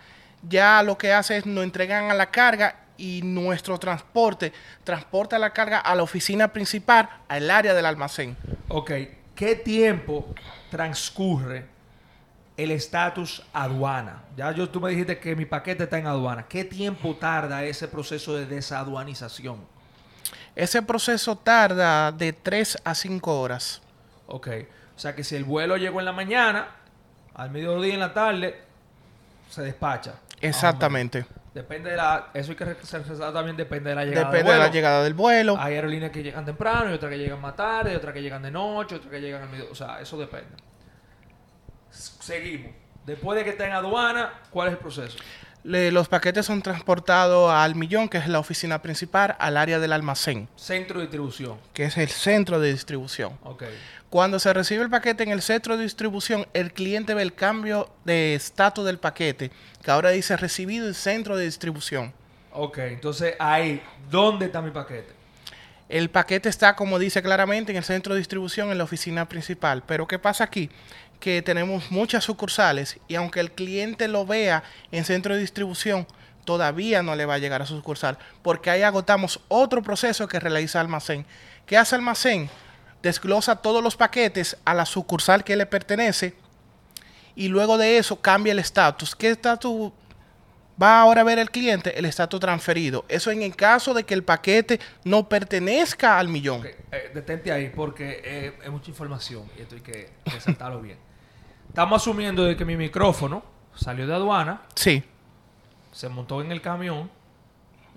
ya 0.48 0.82
lo 0.82 0.98
que 0.98 1.12
hace 1.14 1.38
es 1.38 1.46
nos 1.46 1.64
entregan 1.64 2.10
a 2.10 2.14
la 2.14 2.28
carga 2.32 2.76
y 2.98 3.22
nuestro 3.24 3.78
transporte 3.78 4.54
transporta 4.84 5.40
la 5.40 5.54
carga 5.54 5.80
a 5.80 5.96
la 5.96 6.04
oficina 6.04 6.50
principal, 6.50 7.10
al 7.28 7.50
área 7.50 7.74
del 7.74 7.86
almacén. 7.86 8.36
Ok, 8.68 8.92
¿qué 9.36 9.56
tiempo 9.56 10.34
transcurre 10.70 11.66
el 12.58 12.72
estatus 12.72 13.44
aduana? 13.54 14.24
Ya 14.36 14.52
yo, 14.52 14.70
tú 14.70 14.82
me 14.82 14.90
dijiste 14.90 15.20
que 15.20 15.36
mi 15.36 15.46
paquete 15.46 15.84
está 15.84 15.98
en 15.98 16.08
aduana. 16.08 16.48
¿Qué 16.48 16.64
tiempo 16.64 17.16
tarda 17.16 17.64
ese 17.64 17.88
proceso 17.88 18.36
de 18.36 18.46
desaduanización? 18.46 19.60
Ese 20.56 20.82
proceso 20.82 21.36
tarda 21.38 22.12
de 22.12 22.34
3 22.34 22.80
a 22.84 22.96
5 22.96 23.40
horas. 23.40 23.82
Ok, 24.26 24.48
o 24.96 25.00
sea 25.00 25.16
que 25.16 25.24
si 25.24 25.36
el 25.36 25.44
vuelo 25.44 25.78
llegó 25.78 26.00
en 26.00 26.06
la 26.06 26.12
mañana, 26.12 26.68
al 27.36 27.52
mediodía 27.52 27.94
en 27.94 28.00
la 28.00 28.14
tarde, 28.14 28.60
se 29.50 29.62
despacha. 29.62 30.16
Exactamente. 30.42 31.26
Depende 31.58 31.90
de 31.90 31.98
la... 31.98 32.30
Eso 32.36 32.52
hay 32.52 32.56
que 32.56 32.66
resaltar 32.66 33.34
también, 33.34 33.58
depende 33.58 33.90
de 33.90 33.96
la 33.96 34.06
llegada 34.06 34.28
Depende 34.28 34.44
del 34.44 34.46
de 34.46 34.52
la 34.52 34.58
vuelo. 34.66 34.74
llegada 34.74 35.04
del 35.04 35.14
vuelo. 35.16 35.58
Hay 35.60 35.74
aerolíneas 35.74 36.12
que 36.12 36.22
llegan 36.22 36.46
temprano, 36.46 36.92
y 36.92 36.94
otras 36.94 37.12
que 37.12 37.18
llegan 37.18 37.42
más 37.42 37.56
tarde, 37.56 37.94
y 37.94 37.96
otras 37.96 38.14
que 38.14 38.22
llegan 38.22 38.44
de 38.44 38.52
noche, 38.52 38.96
otras 38.96 39.10
que 39.10 39.20
llegan 39.20 39.42
al 39.42 39.50
medio. 39.50 39.66
O 39.72 39.74
sea, 39.76 40.00
eso 40.00 40.20
depende. 40.20 40.56
Seguimos. 41.90 42.74
Después 43.08 43.38
de 43.40 43.44
que 43.44 43.50
está 43.52 43.66
en 43.66 43.74
aduana, 43.74 44.34
¿cuál 44.52 44.68
es 44.68 44.74
el 44.74 44.80
proceso? 44.80 45.18
Le- 45.64 45.92
los 45.92 46.08
paquetes 46.08 46.46
son 46.46 46.62
transportados 46.62 47.52
al 47.52 47.76
millón, 47.76 48.08
que 48.08 48.18
es 48.18 48.28
la 48.28 48.40
oficina 48.40 48.82
principal, 48.82 49.36
al 49.40 49.58
área 49.58 49.80
del 49.80 49.92
almacén, 49.92 50.48
Centro 50.56 51.00
de 51.00 51.06
distribución. 51.08 51.58
que 51.74 51.86
es 51.86 51.98
el 51.98 52.10
centro 52.10 52.60
de 52.60 52.72
distribución. 52.72 53.38
Ok. 53.44 53.64
Cuando 54.10 54.40
se 54.40 54.54
recibe 54.54 54.84
el 54.84 54.90
paquete 54.90 55.24
en 55.24 55.30
el 55.32 55.42
centro 55.42 55.76
de 55.76 55.84
distribución, 55.84 56.48
el 56.54 56.72
cliente 56.72 57.14
ve 57.14 57.22
el 57.22 57.34
cambio 57.34 57.90
de 58.06 58.36
estatus 58.36 58.86
del 58.86 59.00
paquete, 59.00 59.52
que 59.84 59.92
ahora 59.92 60.12
dice 60.12 60.38
recibido 60.38 60.88
en 60.88 60.94
centro 60.94 61.36
de 61.36 61.44
distribución. 61.44 62.14
Ok, 62.54 62.78
entonces 62.80 63.36
ahí, 63.38 63.82
¿dónde 64.10 64.46
está 64.46 64.62
mi 64.62 64.72
paquete? 64.72 65.18
El 65.90 66.10
paquete 66.10 66.50
está, 66.50 66.76
como 66.76 67.00
dice 67.00 67.22
claramente, 67.22 67.72
en 67.72 67.78
el 67.78 67.84
centro 67.84 68.14
de 68.14 68.20
distribución, 68.20 68.72
en 68.72 68.78
la 68.78 68.84
oficina 68.86 69.28
principal. 69.28 69.84
Pero 69.86 70.06
¿qué 70.08 70.20
pasa 70.20 70.44
aquí? 70.44 70.70
Que 71.20 71.42
tenemos 71.42 71.92
muchas 71.92 72.24
sucursales 72.24 73.00
y 73.08 73.16
aunque 73.16 73.40
el 73.40 73.52
cliente 73.52 74.08
lo 74.08 74.26
vea 74.26 74.64
en 74.92 75.04
centro 75.04 75.34
de 75.34 75.42
distribución, 75.42 76.06
todavía 76.48 77.04
no 77.04 77.16
le 77.16 77.26
va 77.26 77.34
a 77.34 77.40
llegar 77.40 77.62
a 77.62 77.66
su 77.66 77.76
sucursal, 77.76 78.18
porque 78.42 78.70
ahí 78.70 78.82
agotamos 78.82 79.42
otro 79.50 79.84
proceso 79.84 80.30
que 80.30 80.40
realiza 80.40 80.80
almacén. 80.80 81.26
¿Qué 81.66 81.78
hace 81.78 81.96
almacén? 81.96 82.50
Desglosa 83.04 83.58
todos 83.58 83.84
los 83.84 83.98
paquetes 83.98 84.56
a 84.64 84.74
la 84.74 84.86
sucursal 84.86 85.44
que 85.44 85.58
le 85.58 85.66
pertenece 85.66 86.36
y 87.36 87.50
luego 87.50 87.78
de 87.78 87.98
eso 87.98 88.20
cambia 88.20 88.54
el 88.54 88.60
estatus. 88.60 89.14
¿Qué 89.16 89.30
estatus 89.30 89.92
va 90.82 91.02
ahora 91.02 91.22
a 91.22 91.24
ver 91.26 91.38
el 91.38 91.52
cliente? 91.52 91.98
El 92.00 92.06
estatus 92.06 92.40
transferido. 92.40 93.06
Eso 93.10 93.30
en 93.30 93.44
el 93.44 93.56
caso 93.56 93.94
de 93.94 94.06
que 94.06 94.14
el 94.14 94.24
paquete 94.24 94.80
no 95.04 95.28
pertenezca 95.28 96.18
al 96.18 96.30
millón. 96.30 96.66
Eh, 96.66 97.12
detente 97.14 97.52
ahí 97.52 97.70
porque 97.76 98.22
eh, 98.24 98.54
es 98.64 98.70
mucha 98.72 98.90
información 98.90 99.44
y 99.58 99.62
esto 99.62 99.76
hay 99.76 99.82
que 99.82 100.10
resaltarlo 100.26 100.82
bien. 100.82 100.98
Estamos 101.70 102.02
asumiendo 102.02 102.44
de 102.46 102.56
que 102.56 102.66
mi 102.66 102.76
micrófono 102.76 103.44
salió 103.76 104.08
de 104.08 104.14
aduana, 104.16 104.62
Sí, 104.74 105.04
se 105.92 106.10
montó 106.10 106.42
en 106.42 106.52
el 106.52 106.62
camión, 106.62 107.10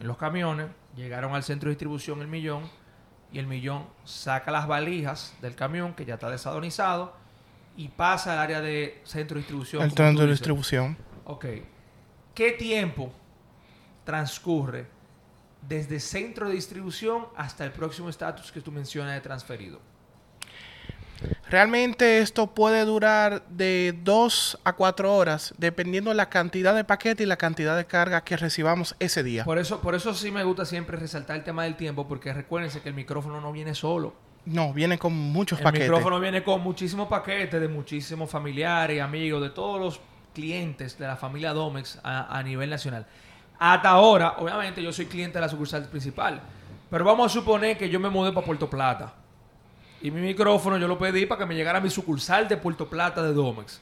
en 0.00 0.06
los 0.06 0.16
camiones, 0.16 0.68
llegaron 0.96 1.34
al 1.34 1.42
centro 1.42 1.68
de 1.68 1.74
distribución 1.74 2.20
el 2.20 2.28
millón 2.28 2.68
y 3.32 3.38
el 3.38 3.46
millón 3.46 3.86
saca 4.04 4.50
las 4.50 4.66
valijas 4.66 5.34
del 5.40 5.54
camión 5.54 5.94
que 5.94 6.04
ya 6.04 6.14
está 6.14 6.28
desadonizado 6.30 7.14
y 7.76 7.88
pasa 7.88 8.32
al 8.32 8.38
área 8.40 8.60
de 8.60 9.00
centro 9.04 9.36
de 9.36 9.40
distribución. 9.40 9.82
el 9.82 9.92
centro 9.92 10.24
de 10.24 10.30
distribución. 10.32 10.96
Ok. 11.24 11.46
¿Qué 12.34 12.52
tiempo 12.52 13.12
transcurre 14.04 14.86
desde 15.66 16.00
centro 16.00 16.48
de 16.48 16.54
distribución 16.54 17.26
hasta 17.36 17.64
el 17.64 17.72
próximo 17.72 18.08
estatus 18.08 18.50
que 18.50 18.60
tú 18.60 18.72
mencionas 18.72 19.14
de 19.14 19.20
transferido? 19.20 19.80
Realmente 21.50 22.18
esto 22.18 22.46
puede 22.46 22.84
durar 22.84 23.42
de 23.48 23.92
2 24.04 24.60
a 24.62 24.72
4 24.74 25.12
horas, 25.12 25.52
dependiendo 25.58 26.14
la 26.14 26.28
cantidad 26.28 26.76
de 26.76 26.84
paquete 26.84 27.24
y 27.24 27.26
la 27.26 27.38
cantidad 27.38 27.76
de 27.76 27.86
carga 27.86 28.22
que 28.22 28.36
recibamos 28.36 28.94
ese 29.00 29.24
día. 29.24 29.42
Por 29.42 29.58
eso, 29.58 29.80
por 29.80 29.96
eso 29.96 30.14
sí 30.14 30.30
me 30.30 30.44
gusta 30.44 30.64
siempre 30.64 30.96
resaltar 30.96 31.36
el 31.36 31.42
tema 31.42 31.64
del 31.64 31.74
tiempo, 31.74 32.06
porque 32.06 32.32
recuérdense 32.32 32.80
que 32.82 32.88
el 32.88 32.94
micrófono 32.94 33.40
no 33.40 33.50
viene 33.50 33.74
solo. 33.74 34.14
No, 34.44 34.72
viene 34.72 34.96
con 34.96 35.12
muchos 35.12 35.58
El 35.58 35.64
paquetes. 35.64 35.88
micrófono 35.88 36.20
viene 36.20 36.44
con 36.44 36.60
muchísimos 36.60 37.08
paquetes 37.08 37.60
de 37.60 37.66
muchísimos 37.66 38.30
familiares 38.30 38.96
y 38.96 39.00
amigos, 39.00 39.42
de 39.42 39.50
todos 39.50 39.80
los 39.80 40.00
clientes 40.32 40.96
de 40.98 41.08
la 41.08 41.16
familia 41.16 41.52
Domex 41.52 41.98
a, 42.04 42.38
a 42.38 42.42
nivel 42.44 42.70
nacional. 42.70 43.06
Hasta 43.58 43.88
ahora, 43.88 44.36
obviamente, 44.38 44.80
yo 44.80 44.92
soy 44.92 45.06
cliente 45.06 45.38
de 45.38 45.40
la 45.40 45.48
sucursal 45.48 45.88
principal. 45.88 46.40
Pero 46.88 47.04
vamos 47.04 47.26
a 47.26 47.34
suponer 47.34 47.76
que 47.76 47.90
yo 47.90 47.98
me 47.98 48.08
mudé 48.08 48.32
para 48.32 48.46
Puerto 48.46 48.70
Plata. 48.70 49.14
Y 50.02 50.10
mi 50.10 50.20
micrófono 50.20 50.78
yo 50.78 50.88
lo 50.88 50.98
pedí 50.98 51.26
para 51.26 51.40
que 51.40 51.46
me 51.46 51.54
llegara 51.54 51.78
a 51.78 51.80
mi 51.80 51.90
sucursal 51.90 52.48
de 52.48 52.56
Puerto 52.56 52.88
Plata 52.88 53.22
de 53.22 53.32
Domex. 53.32 53.80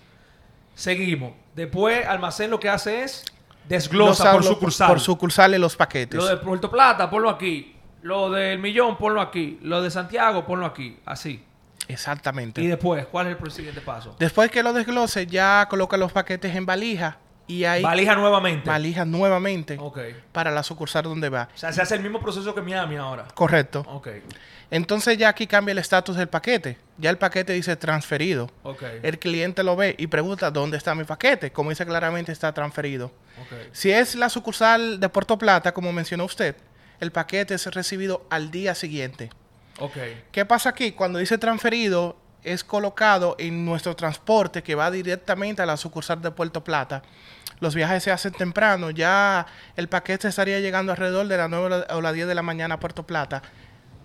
Seguimos. 0.75 1.32
Después, 1.54 2.06
Almacén 2.06 2.50
lo 2.50 2.58
que 2.58 2.68
hace 2.68 3.02
es 3.02 3.25
desglosa 3.68 4.32
Los 4.32 4.34
por 4.34 4.44
sucursal. 4.44 4.88
Por 4.88 5.00
sucursales 5.00 5.60
los 5.60 5.76
paquetes. 5.76 6.18
Lo 6.18 6.26
de 6.26 6.37
Puerto 6.37 6.70
Plata, 6.70 7.08
ponlo 7.08 7.30
aquí. 7.30 7.75
Lo 8.02 8.30
del 8.30 8.58
millón, 8.58 8.96
ponlo 8.96 9.20
aquí. 9.20 9.58
Lo 9.62 9.82
de 9.82 9.90
Santiago, 9.90 10.44
ponlo 10.44 10.66
aquí. 10.66 10.98
Así. 11.04 11.44
Exactamente. 11.88 12.60
Y 12.60 12.66
después, 12.66 13.06
¿cuál 13.06 13.28
es 13.28 13.37
el 13.40 13.50
siguiente 13.50 13.80
paso? 13.80 14.14
Después 14.18 14.50
que 14.50 14.62
lo 14.62 14.72
desglose, 14.72 15.26
ya 15.26 15.66
coloca 15.70 15.96
los 15.96 16.12
paquetes 16.12 16.54
en 16.54 16.66
valija 16.66 17.18
y 17.48 17.64
ahí 17.64 17.82
Valija 17.82 18.14
nuevamente. 18.14 18.68
valija 18.68 19.04
nuevamente 19.04 19.78
para 20.32 20.50
la 20.50 20.62
sucursal 20.62 21.02
donde 21.04 21.28
va. 21.30 21.48
O 21.54 21.58
sea, 21.58 21.72
se 21.72 21.82
hace 21.82 21.94
el 21.96 22.02
mismo 22.02 22.20
proceso 22.20 22.54
que 22.54 22.60
Miami 22.60 22.96
ahora. 22.96 23.26
Correcto. 23.34 23.84
Ok. 23.88 24.08
Entonces 24.70 25.16
ya 25.16 25.30
aquí 25.30 25.46
cambia 25.46 25.72
el 25.72 25.78
estatus 25.78 26.16
del 26.16 26.28
paquete. 26.28 26.76
Ya 26.98 27.08
el 27.08 27.16
paquete 27.16 27.54
dice 27.54 27.74
transferido. 27.76 28.50
Ok. 28.62 28.82
El 29.02 29.18
cliente 29.18 29.62
lo 29.62 29.76
ve 29.76 29.94
y 29.98 30.08
pregunta 30.08 30.50
dónde 30.50 30.76
está 30.76 30.94
mi 30.94 31.04
paquete. 31.04 31.50
Como 31.50 31.70
dice 31.70 31.86
claramente, 31.86 32.32
está 32.32 32.52
transferido. 32.52 33.10
Si 33.72 33.90
es 33.90 34.14
la 34.14 34.28
sucursal 34.28 35.00
de 35.00 35.08
Puerto 35.08 35.38
Plata, 35.38 35.72
como 35.72 35.90
mencionó 35.92 36.26
usted, 36.26 36.54
el 37.00 37.12
paquete 37.12 37.54
es 37.54 37.66
recibido 37.66 38.26
al 38.28 38.50
día 38.50 38.74
siguiente. 38.74 39.30
¿Qué 40.32 40.44
pasa 40.44 40.68
aquí? 40.70 40.92
Cuando 40.92 41.18
dice 41.18 41.38
transferido, 41.38 42.16
es 42.42 42.64
colocado 42.64 43.36
en 43.38 43.64
nuestro 43.64 43.96
transporte 43.96 44.62
que 44.62 44.74
va 44.74 44.90
directamente 44.90 45.62
a 45.62 45.66
la 45.66 45.76
sucursal 45.76 46.20
de 46.20 46.30
Puerto 46.30 46.62
Plata. 46.62 47.02
Los 47.60 47.74
viajes 47.74 48.02
se 48.02 48.12
hacen 48.12 48.32
temprano, 48.32 48.90
ya 48.90 49.46
el 49.76 49.88
paquete 49.88 50.28
estaría 50.28 50.60
llegando 50.60 50.92
alrededor 50.92 51.26
de 51.26 51.36
las 51.36 51.50
9 51.50 51.86
o 51.90 52.00
las 52.00 52.14
10 52.14 52.28
de 52.28 52.34
la 52.34 52.42
mañana 52.42 52.76
a 52.76 52.80
Puerto 52.80 53.04
Plata. 53.06 53.42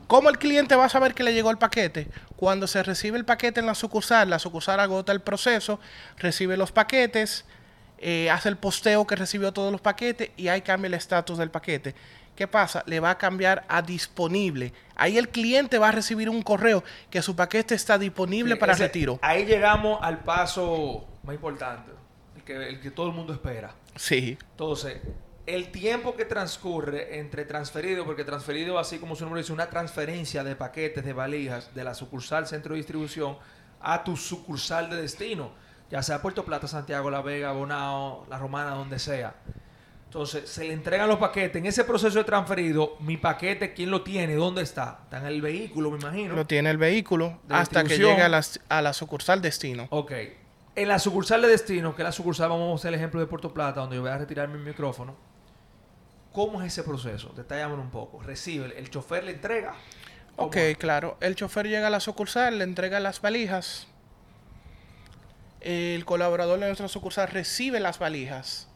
¿Cómo 0.08 0.30
el 0.30 0.38
cliente 0.38 0.76
va 0.76 0.86
a 0.86 0.90
saber 0.90 1.14
que 1.14 1.24
le 1.24 1.34
llegó 1.34 1.50
el 1.52 1.58
paquete? 1.58 2.08
Cuando 2.36 2.68
se 2.68 2.84
recibe 2.84 3.18
el 3.18 3.26
paquete 3.26 3.60
en 3.60 3.66
la 3.66 3.76
sucursal, 3.76 4.30
la 4.30 4.40
sucursal 4.40 4.80
agota 4.80 5.12
el 5.12 5.22
proceso, 5.22 5.80
recibe 6.18 6.58
los 6.58 6.72
paquetes, 6.72 7.46
eh, 8.00 8.30
hace 8.30 8.50
el 8.50 8.58
posteo 8.58 9.08
que 9.08 9.16
recibió 9.16 9.54
todos 9.54 9.72
los 9.72 9.82
paquetes 9.82 10.32
y 10.36 10.50
ahí 10.50 10.62
cambia 10.62 10.88
el 10.88 10.94
estatus 10.96 11.38
del 11.38 11.52
paquete. 11.52 11.96
¿Qué 12.36 12.48
pasa? 12.48 12.84
Le 12.88 13.00
va 13.00 13.12
a 13.12 13.18
cambiar 13.18 13.64
a 13.70 13.82
disponible. 13.82 14.74
Ahí 14.96 15.18
el 15.18 15.30
cliente 15.30 15.78
va 15.78 15.90
a 15.90 15.92
recibir 15.92 16.30
un 16.30 16.42
correo 16.42 16.84
que 17.10 17.22
su 17.22 17.36
paquete 17.36 17.76
está 17.76 17.98
disponible 17.98 18.56
Sí, 18.56 18.60
para 18.60 18.74
ese- 18.74 18.84
retiro. 18.86 19.20
Ahí 19.22 19.46
llegamos 19.46 20.00
al 20.02 20.20
paso 20.20 21.06
más 21.24 21.36
importante. 21.36 21.92
El 22.36 22.44
que, 22.44 22.70
el 22.70 22.80
que 22.80 22.92
todo 22.92 23.08
el 23.08 23.14
mundo 23.14 23.34
espera. 23.34 23.76
Sí, 23.96 24.38
Entonces, 24.52 24.98
el 25.46 25.72
tiempo 25.72 26.16
que 26.16 26.26
transcurre 26.26 27.20
entre 27.20 27.46
transferido, 27.46 28.06
porque 28.06 28.24
transferido, 28.24 28.80
así 28.80 28.98
como 28.98 29.16
su 29.16 29.24
nombre 29.24 29.42
dice, 29.42 29.54
una 29.54 29.70
transferencia 29.70 30.44
de 30.44 30.56
paquetes, 30.56 31.04
de 31.04 31.14
valijas, 31.14 31.74
de 31.76 31.84
la 31.84 31.94
sucursal 31.94 32.48
centro 32.48 32.74
de 32.74 32.78
distribución 32.78 33.38
a 33.82 34.04
tu 34.04 34.16
sucursal 34.16 34.90
de 34.90 35.02
destino, 35.02 35.52
ya 35.92 36.02
sea 36.02 36.22
Puerto 36.22 36.46
Plata, 36.46 36.68
Santiago, 36.68 37.12
La 37.12 37.22
Vega, 37.22 37.52
Bonao, 37.52 38.26
La 38.30 38.38
Romana, 38.38 38.72
donde 38.72 39.00
sea. 39.00 39.36
Entonces, 40.06 40.48
se 40.48 40.64
le 40.64 40.74
entregan 40.74 41.10
los 41.10 41.18
paquetes. 41.18 41.56
En 41.56 41.66
ese 41.66 41.84
proceso 41.84 42.20
de 42.20 42.24
transferido, 42.24 42.96
mi 43.00 43.18
paquete, 43.18 43.74
¿quién 43.74 43.90
lo 43.90 44.04
tiene? 44.04 44.36
¿Dónde 44.36 44.62
está? 44.62 45.00
Está 45.04 45.18
en 45.18 45.26
el 45.26 45.42
vehículo, 45.42 45.92
me 45.92 45.98
imagino. 45.98 46.36
lo 46.36 46.46
tiene 46.46 46.70
el 46.70 46.78
vehículo 46.78 47.40
hasta 47.50 47.84
que 47.84 47.98
llegue 47.98 48.22
a 48.22 48.30
la, 48.30 48.42
a 48.70 48.82
la 48.82 48.94
sucursal 48.94 49.42
destino. 49.42 49.88
Ok. 49.90 50.12
En 50.76 50.88
la 50.88 50.98
sucursal 50.98 51.42
de 51.42 51.50
destino, 51.50 51.96
que 51.96 52.02
es 52.02 52.06
la 52.06 52.12
sucursal, 52.12 52.50
vamos 52.50 52.72
a 52.72 52.76
hacer 52.76 52.90
el 52.90 52.96
ejemplo 52.96 53.20
de 53.20 53.28
Puerto 53.28 53.54
Plata, 53.54 53.82
donde 53.82 53.96
yo 53.96 54.02
voy 54.02 54.10
a 54.10 54.18
retirar 54.18 54.48
mi 54.48 54.58
micrófono. 54.58 55.16
¿Cómo 56.32 56.62
es 56.64 56.74
ese 56.74 56.84
proceso? 56.84 57.32
Detallámoslo 57.36 57.84
un 57.84 57.92
poco. 57.92 58.24
Recibe, 58.24 58.78
el, 58.78 58.90
chofer 58.90 59.24
le 59.24 59.34
entrega. 59.34 59.76
¿Cómo 60.36 60.48
Ok, 60.48 60.58
claro. 60.80 61.16
El 61.22 61.36
chofer 61.36 61.68
llega 61.68 61.88
a 61.88 61.90
la 61.92 62.00
sucursal, 62.00 62.58
le 62.58 62.64
entrega 62.64 63.00
las 63.00 63.22
valijas. 63.22 63.88
El 65.62 66.06
colaborador 66.06 66.60
de 66.60 66.66
nuestra 66.66 66.88
sucursal 66.88 67.28
recibe 67.28 67.80
las 67.80 68.00
valijas. 68.00 68.68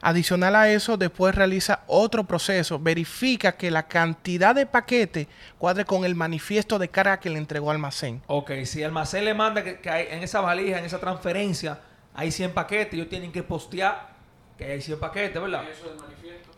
Adicional 0.00 0.54
a 0.54 0.70
eso, 0.70 0.96
después 0.96 1.34
realiza 1.34 1.80
otro 1.88 2.24
proceso. 2.24 2.78
Verifica 2.78 3.52
que 3.56 3.70
la 3.70 3.88
cantidad 3.88 4.54
de 4.54 4.64
paquete 4.66 5.26
cuadre 5.58 5.84
con 5.84 6.04
el 6.04 6.14
manifiesto 6.14 6.78
de 6.78 6.88
carga 6.88 7.18
que 7.18 7.30
le 7.30 7.38
entregó 7.38 7.70
almacén. 7.70 8.22
Ok, 8.28 8.52
si 8.64 8.80
el 8.80 8.86
almacén 8.86 9.24
le 9.24 9.34
manda 9.34 9.64
que, 9.64 9.80
que 9.80 9.90
hay, 9.90 10.06
en 10.10 10.22
esa 10.22 10.40
valija, 10.40 10.78
en 10.78 10.84
esa 10.84 11.00
transferencia, 11.00 11.80
hay 12.14 12.30
100 12.30 12.52
paquetes, 12.52 12.94
ellos 12.94 13.08
tienen 13.08 13.32
que 13.32 13.42
postear 13.42 14.08
que 14.56 14.64
hay 14.64 14.80
100 14.80 14.98
paquetes, 15.00 15.40
¿verdad? 15.40 15.64
¿Eso 15.70 15.92
es 15.94 16.00
manifiesto? 16.00 16.50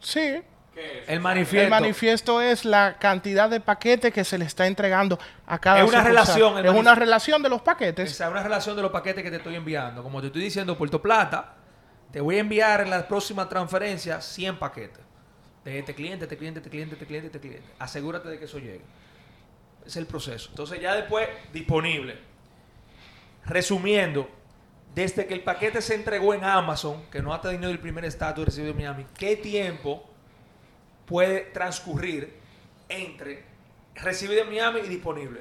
Sí. 0.00 0.42
¿Qué 0.74 1.02
es? 1.02 1.08
El 1.08 1.20
manifiesto. 1.20 1.64
El 1.64 1.70
manifiesto 1.70 2.40
es 2.42 2.64
la 2.64 2.96
cantidad 2.98 3.48
de 3.48 3.60
paquetes 3.60 4.12
que 4.12 4.24
se 4.24 4.38
le 4.38 4.44
está 4.44 4.66
entregando 4.66 5.18
a 5.46 5.58
cada 5.60 5.78
Es 5.78 5.88
una 5.88 6.00
sucursal. 6.00 6.06
relación, 6.06 6.58
el 6.58 6.66
Es 6.66 6.72
una 6.72 6.94
relación 6.96 7.42
de 7.42 7.48
los 7.48 7.62
paquetes. 7.62 8.10
Esa 8.10 8.24
es 8.26 8.30
una 8.30 8.42
relación 8.42 8.74
de 8.76 8.82
los 8.82 8.90
paquetes 8.90 9.22
que 9.22 9.30
te 9.30 9.36
estoy 9.36 9.54
enviando. 9.54 10.02
Como 10.02 10.20
te 10.20 10.26
estoy 10.28 10.42
diciendo, 10.42 10.76
Puerto 10.76 11.00
Plata, 11.00 11.54
te 12.14 12.20
voy 12.20 12.36
a 12.36 12.40
enviar 12.42 12.80
en 12.80 12.90
la 12.90 13.08
próxima 13.08 13.48
transferencia 13.48 14.20
100 14.20 14.60
paquetes. 14.60 15.00
De 15.64 15.80
este 15.80 15.96
cliente, 15.96 16.26
este 16.26 16.36
cliente, 16.36 16.60
este 16.60 16.70
cliente, 16.70 16.94
este 16.94 17.06
cliente, 17.06 17.26
este 17.26 17.40
cliente. 17.40 17.68
Asegúrate 17.80 18.28
de 18.28 18.38
que 18.38 18.44
eso 18.44 18.60
llegue. 18.60 18.82
Es 19.84 19.96
el 19.96 20.06
proceso. 20.06 20.50
Entonces 20.50 20.80
ya 20.80 20.94
después, 20.94 21.28
disponible. 21.52 22.16
Resumiendo, 23.44 24.28
desde 24.94 25.26
que 25.26 25.34
el 25.34 25.42
paquete 25.42 25.82
se 25.82 25.96
entregó 25.96 26.34
en 26.34 26.44
Amazon, 26.44 27.02
que 27.10 27.20
no 27.20 27.34
ha 27.34 27.40
tenido 27.40 27.68
el 27.68 27.80
primer 27.80 28.04
estatus 28.04 28.44
recibido 28.44 28.70
en 28.70 28.76
Miami, 28.76 29.06
¿qué 29.18 29.34
tiempo 29.34 30.08
puede 31.06 31.40
transcurrir 31.46 32.32
entre 32.88 33.42
recibido 33.96 34.42
en 34.42 34.50
Miami 34.50 34.82
y 34.84 34.88
disponible? 34.88 35.40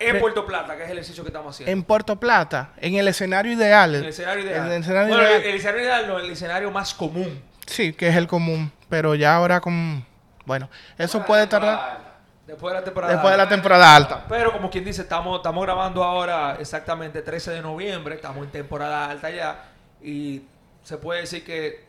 En 0.00 0.20
Puerto 0.20 0.46
Plata, 0.46 0.76
que 0.76 0.84
es 0.84 0.90
el 0.90 0.98
ejercicio 0.98 1.22
que 1.24 1.28
estamos 1.28 1.54
haciendo. 1.54 1.72
En 1.72 1.82
Puerto 1.82 2.16
Plata, 2.16 2.72
en 2.78 2.94
el 2.94 3.08
escenario 3.08 3.52
ideal. 3.52 3.94
En 3.94 4.02
el 4.02 4.08
escenario 4.08 4.44
ideal. 4.44 4.66
En 4.66 4.72
el 4.72 4.80
escenario 4.80 5.08
bueno, 5.08 5.22
ideal. 5.22 5.42
el, 5.42 5.48
el 5.48 5.56
escenario 5.56 5.82
ideal 5.82 6.06
no, 6.06 6.18
el 6.18 6.30
escenario 6.30 6.70
más 6.70 6.94
común. 6.94 7.42
Sí, 7.66 7.92
que 7.92 8.08
es 8.08 8.16
el 8.16 8.26
común. 8.26 8.72
Pero 8.88 9.14
ya 9.14 9.34
ahora 9.34 9.60
con... 9.60 10.04
Bueno, 10.46 10.70
eso 10.96 11.24
puede 11.24 11.46
tardar. 11.46 12.08
Después 12.46 12.72
de 12.72 12.80
la 12.80 12.84
temporada. 12.84 13.12
después 13.12 13.30
de 13.30 13.36
la 13.36 13.42
alta. 13.42 13.54
temporada 13.54 13.94
alta. 13.94 14.24
Pero 14.26 14.52
como 14.52 14.70
quien 14.70 14.82
dice, 14.82 15.02
estamos, 15.02 15.36
estamos 15.36 15.62
grabando 15.62 16.02
ahora 16.02 16.56
exactamente 16.58 17.20
13 17.20 17.50
de 17.50 17.60
noviembre, 17.60 18.14
estamos 18.14 18.42
en 18.42 18.50
temporada 18.50 19.10
alta 19.10 19.28
ya 19.28 19.64
y 20.02 20.44
se 20.82 20.96
puede 20.96 21.20
decir 21.20 21.44
que 21.44 21.84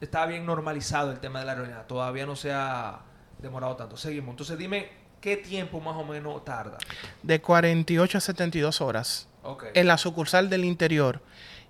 está 0.00 0.26
bien 0.26 0.44
normalizado 0.44 1.12
el 1.12 1.20
tema 1.20 1.38
de 1.38 1.46
la 1.46 1.52
aerolínea. 1.52 1.86
Todavía 1.86 2.26
no 2.26 2.34
se 2.34 2.52
ha 2.52 2.98
demorado 3.38 3.76
tanto. 3.76 3.96
Seguimos. 3.96 4.30
Entonces 4.30 4.58
dime, 4.58 4.90
¿qué 5.22 5.38
tiempo 5.38 5.80
más 5.80 5.96
o 5.96 6.04
menos 6.04 6.44
tarda? 6.44 6.76
De 7.22 7.40
48 7.40 8.18
a 8.18 8.20
72 8.20 8.80
horas. 8.82 9.28
Ok. 9.42 9.66
En 9.72 9.86
la 9.86 9.96
sucursal 9.96 10.50
del 10.50 10.66
interior. 10.66 11.22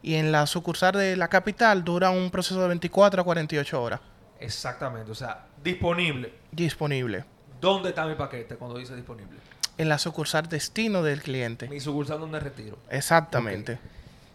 Y 0.02 0.14
en 0.14 0.32
la 0.32 0.46
sucursal 0.46 0.94
de 0.94 1.16
la 1.16 1.28
capital 1.28 1.84
dura 1.84 2.10
un 2.10 2.32
proceso 2.32 2.60
de 2.60 2.66
24 2.66 3.22
a 3.22 3.24
48 3.24 3.80
horas. 3.80 4.00
Exactamente. 4.40 5.12
O 5.12 5.14
sea, 5.14 5.46
disponible. 5.62 6.32
Disponible. 6.50 7.24
¿Dónde 7.60 7.90
está 7.90 8.04
mi 8.06 8.16
paquete 8.16 8.56
cuando 8.56 8.78
dice 8.78 8.96
disponible? 8.96 9.38
En 9.78 9.88
la 9.88 9.98
sucursal 9.98 10.48
destino 10.48 11.02
del 11.04 11.22
cliente. 11.22 11.68
Mi 11.68 11.78
sucursal 11.78 12.18
donde 12.18 12.40
retiro. 12.40 12.78
Exactamente. 12.90 13.78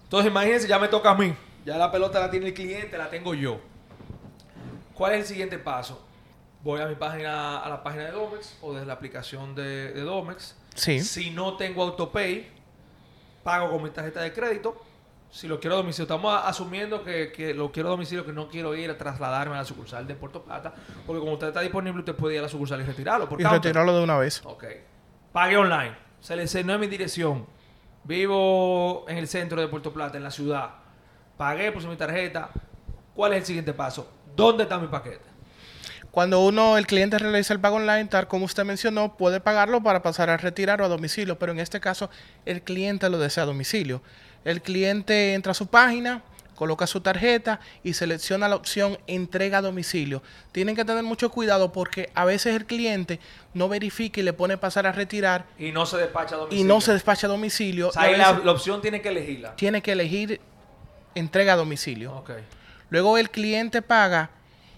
Entonces 0.04 0.32
imagínense, 0.32 0.68
ya 0.68 0.80
me 0.80 0.88
toca 0.88 1.10
a 1.10 1.16
mí. 1.16 1.36
Ya 1.66 1.78
la 1.78 1.92
pelota 1.92 2.22
la 2.22 2.32
tiene 2.32 2.48
el 2.48 2.54
cliente, 2.54 2.98
la 2.98 3.10
tengo 3.10 3.34
yo. 3.34 3.60
¿Cuál 4.94 5.14
es 5.14 5.20
el 5.22 5.26
siguiente 5.26 5.60
paso? 5.60 6.07
Voy 6.64 6.82
a 6.82 6.88
mi 6.88 6.96
página, 6.96 7.60
a 7.60 7.70
la 7.70 7.84
página 7.84 8.06
de 8.06 8.12
Domex 8.12 8.58
o 8.62 8.74
desde 8.74 8.86
la 8.86 8.94
aplicación 8.94 9.56
de, 9.56 9.94
de 9.94 10.02
Domex. 10.02 10.56
Sí. 10.76 11.00
Si 11.02 11.30
no 11.30 11.56
tengo 11.56 11.84
autopay, 11.84 12.48
pago 13.44 13.70
con 13.72 13.84
mi 13.84 13.90
tarjeta 13.90 14.22
de 14.22 14.34
crédito. 14.34 14.82
Si 15.30 15.48
lo 15.48 15.60
quiero 15.60 15.76
a 15.76 15.78
domicilio, 15.80 16.04
estamos 16.04 16.42
asumiendo 16.46 17.04
que, 17.04 17.32
que 17.32 17.54
lo 17.54 17.72
quiero 17.72 17.90
a 17.90 17.92
domicilio, 17.92 18.26
que 18.26 18.32
no 18.32 18.48
quiero 18.48 18.74
ir 18.76 18.90
a 18.90 18.98
trasladarme 18.98 19.56
a 19.56 19.60
la 19.60 19.66
sucursal 19.66 20.08
de 20.08 20.16
Puerto 20.16 20.42
Plata, 20.42 20.74
porque 21.06 21.20
como 21.20 21.34
usted 21.34 21.48
está 21.50 21.60
disponible, 21.62 22.00
usted 22.00 22.16
puede 22.16 22.36
ir 22.36 22.40
a 22.40 22.44
la 22.44 22.50
sucursal 22.50 22.80
y 22.80 22.84
retirarlo. 22.86 23.28
Por 23.28 23.40
Y 23.40 23.44
counter. 23.44 23.62
retirarlo 23.62 23.96
de 23.98 24.04
una 24.04 24.18
vez. 24.18 24.42
Ok. 24.46 24.64
Pague 25.34 25.58
online. 25.58 25.96
Seleccioné 26.22 26.78
mi 26.78 26.88
dirección. 26.88 27.46
Vivo 28.06 29.06
en 29.10 29.18
el 29.18 29.28
centro 29.28 29.60
de 29.60 29.68
Puerto 29.68 29.92
Plata, 29.94 30.18
en 30.18 30.24
la 30.24 30.32
ciudad. 30.32 30.70
Pagué, 31.36 31.72
puse 31.74 31.88
mi 31.88 31.98
tarjeta. 31.98 32.50
¿Cuál 33.14 33.34
es 33.34 33.40
el 33.40 33.46
siguiente 33.46 33.74
paso? 33.74 34.10
¿Dónde 34.36 34.64
está 34.64 34.78
mi 34.80 34.88
paquete? 34.88 35.26
Cuando 36.18 36.40
uno, 36.40 36.80
el 36.80 36.88
cliente 36.88 37.20
realiza 37.20 37.54
el 37.54 37.60
pago 37.60 37.76
online, 37.76 38.06
tal 38.06 38.28
como 38.28 38.46
usted 38.46 38.66
mencionó, 38.66 39.16
puede 39.18 39.40
pagarlo 39.40 39.84
para 39.84 40.02
pasar 40.02 40.32
a 40.32 40.38
retirar 40.38 40.82
o 40.82 40.86
a 40.86 40.88
domicilio, 40.88 41.38
pero 41.38 41.52
en 41.52 41.60
este 41.60 41.80
caso 41.80 42.10
el 42.48 42.64
cliente 42.64 43.08
lo 43.08 43.20
desea 43.20 43.44
a 43.44 43.46
domicilio. 43.46 44.02
El 44.44 44.64
cliente 44.64 45.36
entra 45.36 45.52
a 45.52 45.54
su 45.54 45.68
página, 45.68 46.24
coloca 46.56 46.88
su 46.88 47.02
tarjeta 47.02 47.60
y 47.84 47.94
selecciona 47.94 48.50
la 48.50 48.56
opción 48.56 48.98
entrega 49.06 49.60
a 49.60 49.62
domicilio. 49.62 50.24
Tienen 50.54 50.76
que 50.76 50.84
tener 50.84 51.04
mucho 51.04 51.30
cuidado 51.30 51.72
porque 51.72 52.10
a 52.16 52.26
veces 52.26 52.56
el 52.56 52.66
cliente 52.66 53.20
no 53.54 53.70
verifica 53.70 54.20
y 54.20 54.24
le 54.24 54.34
pone 54.34 54.58
pasar 54.58 54.88
a 54.88 54.94
retirar 54.94 55.46
Y 55.60 55.72
no 55.72 55.86
se 55.86 55.98
despacha 55.98 56.34
a 56.34 56.40
domicilio. 56.40 56.66
y 56.66 56.68
no 56.68 56.82
se 56.82 56.94
despacha 56.94 57.28
a 57.28 57.30
domicilio. 57.30 57.90
O 57.90 57.92
sea, 57.92 58.02
ahí 58.02 58.18
la, 58.18 58.32
opción 58.52 58.82
tiene 58.82 59.04
que 59.04 59.10
elegirla. 59.10 59.56
tiene 59.56 59.84
que 59.84 59.92
elegir 59.92 60.42
entrega 61.14 61.54
a 61.54 61.58
domicilio. 61.58 62.24
Luego 62.90 63.20
el 63.20 63.30
cliente 63.30 63.84
paga 63.84 64.32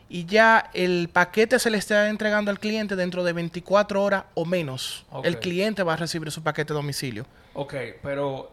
y 0.09 0.25
ya 0.25 0.69
el 0.73 1.09
paquete 1.13 1.59
se 1.59 1.69
le 1.69 1.77
está 1.77 2.09
entregando 2.09 2.49
al 2.49 2.59
cliente 2.59 2.95
dentro 2.95 3.23
de 3.23 3.31
24 3.33 4.03
horas 4.03 4.23
o 4.33 4.43
menos. 4.43 5.05
El 5.23 5.39
cliente 5.39 5.83
va 5.83 5.93
a 5.93 5.97
recibir 5.97 6.31
su 6.31 6.41
paquete 6.41 6.73
a 6.73 6.75
domicilio. 6.75 7.25
Ok, 7.53 7.75
pero 8.01 8.51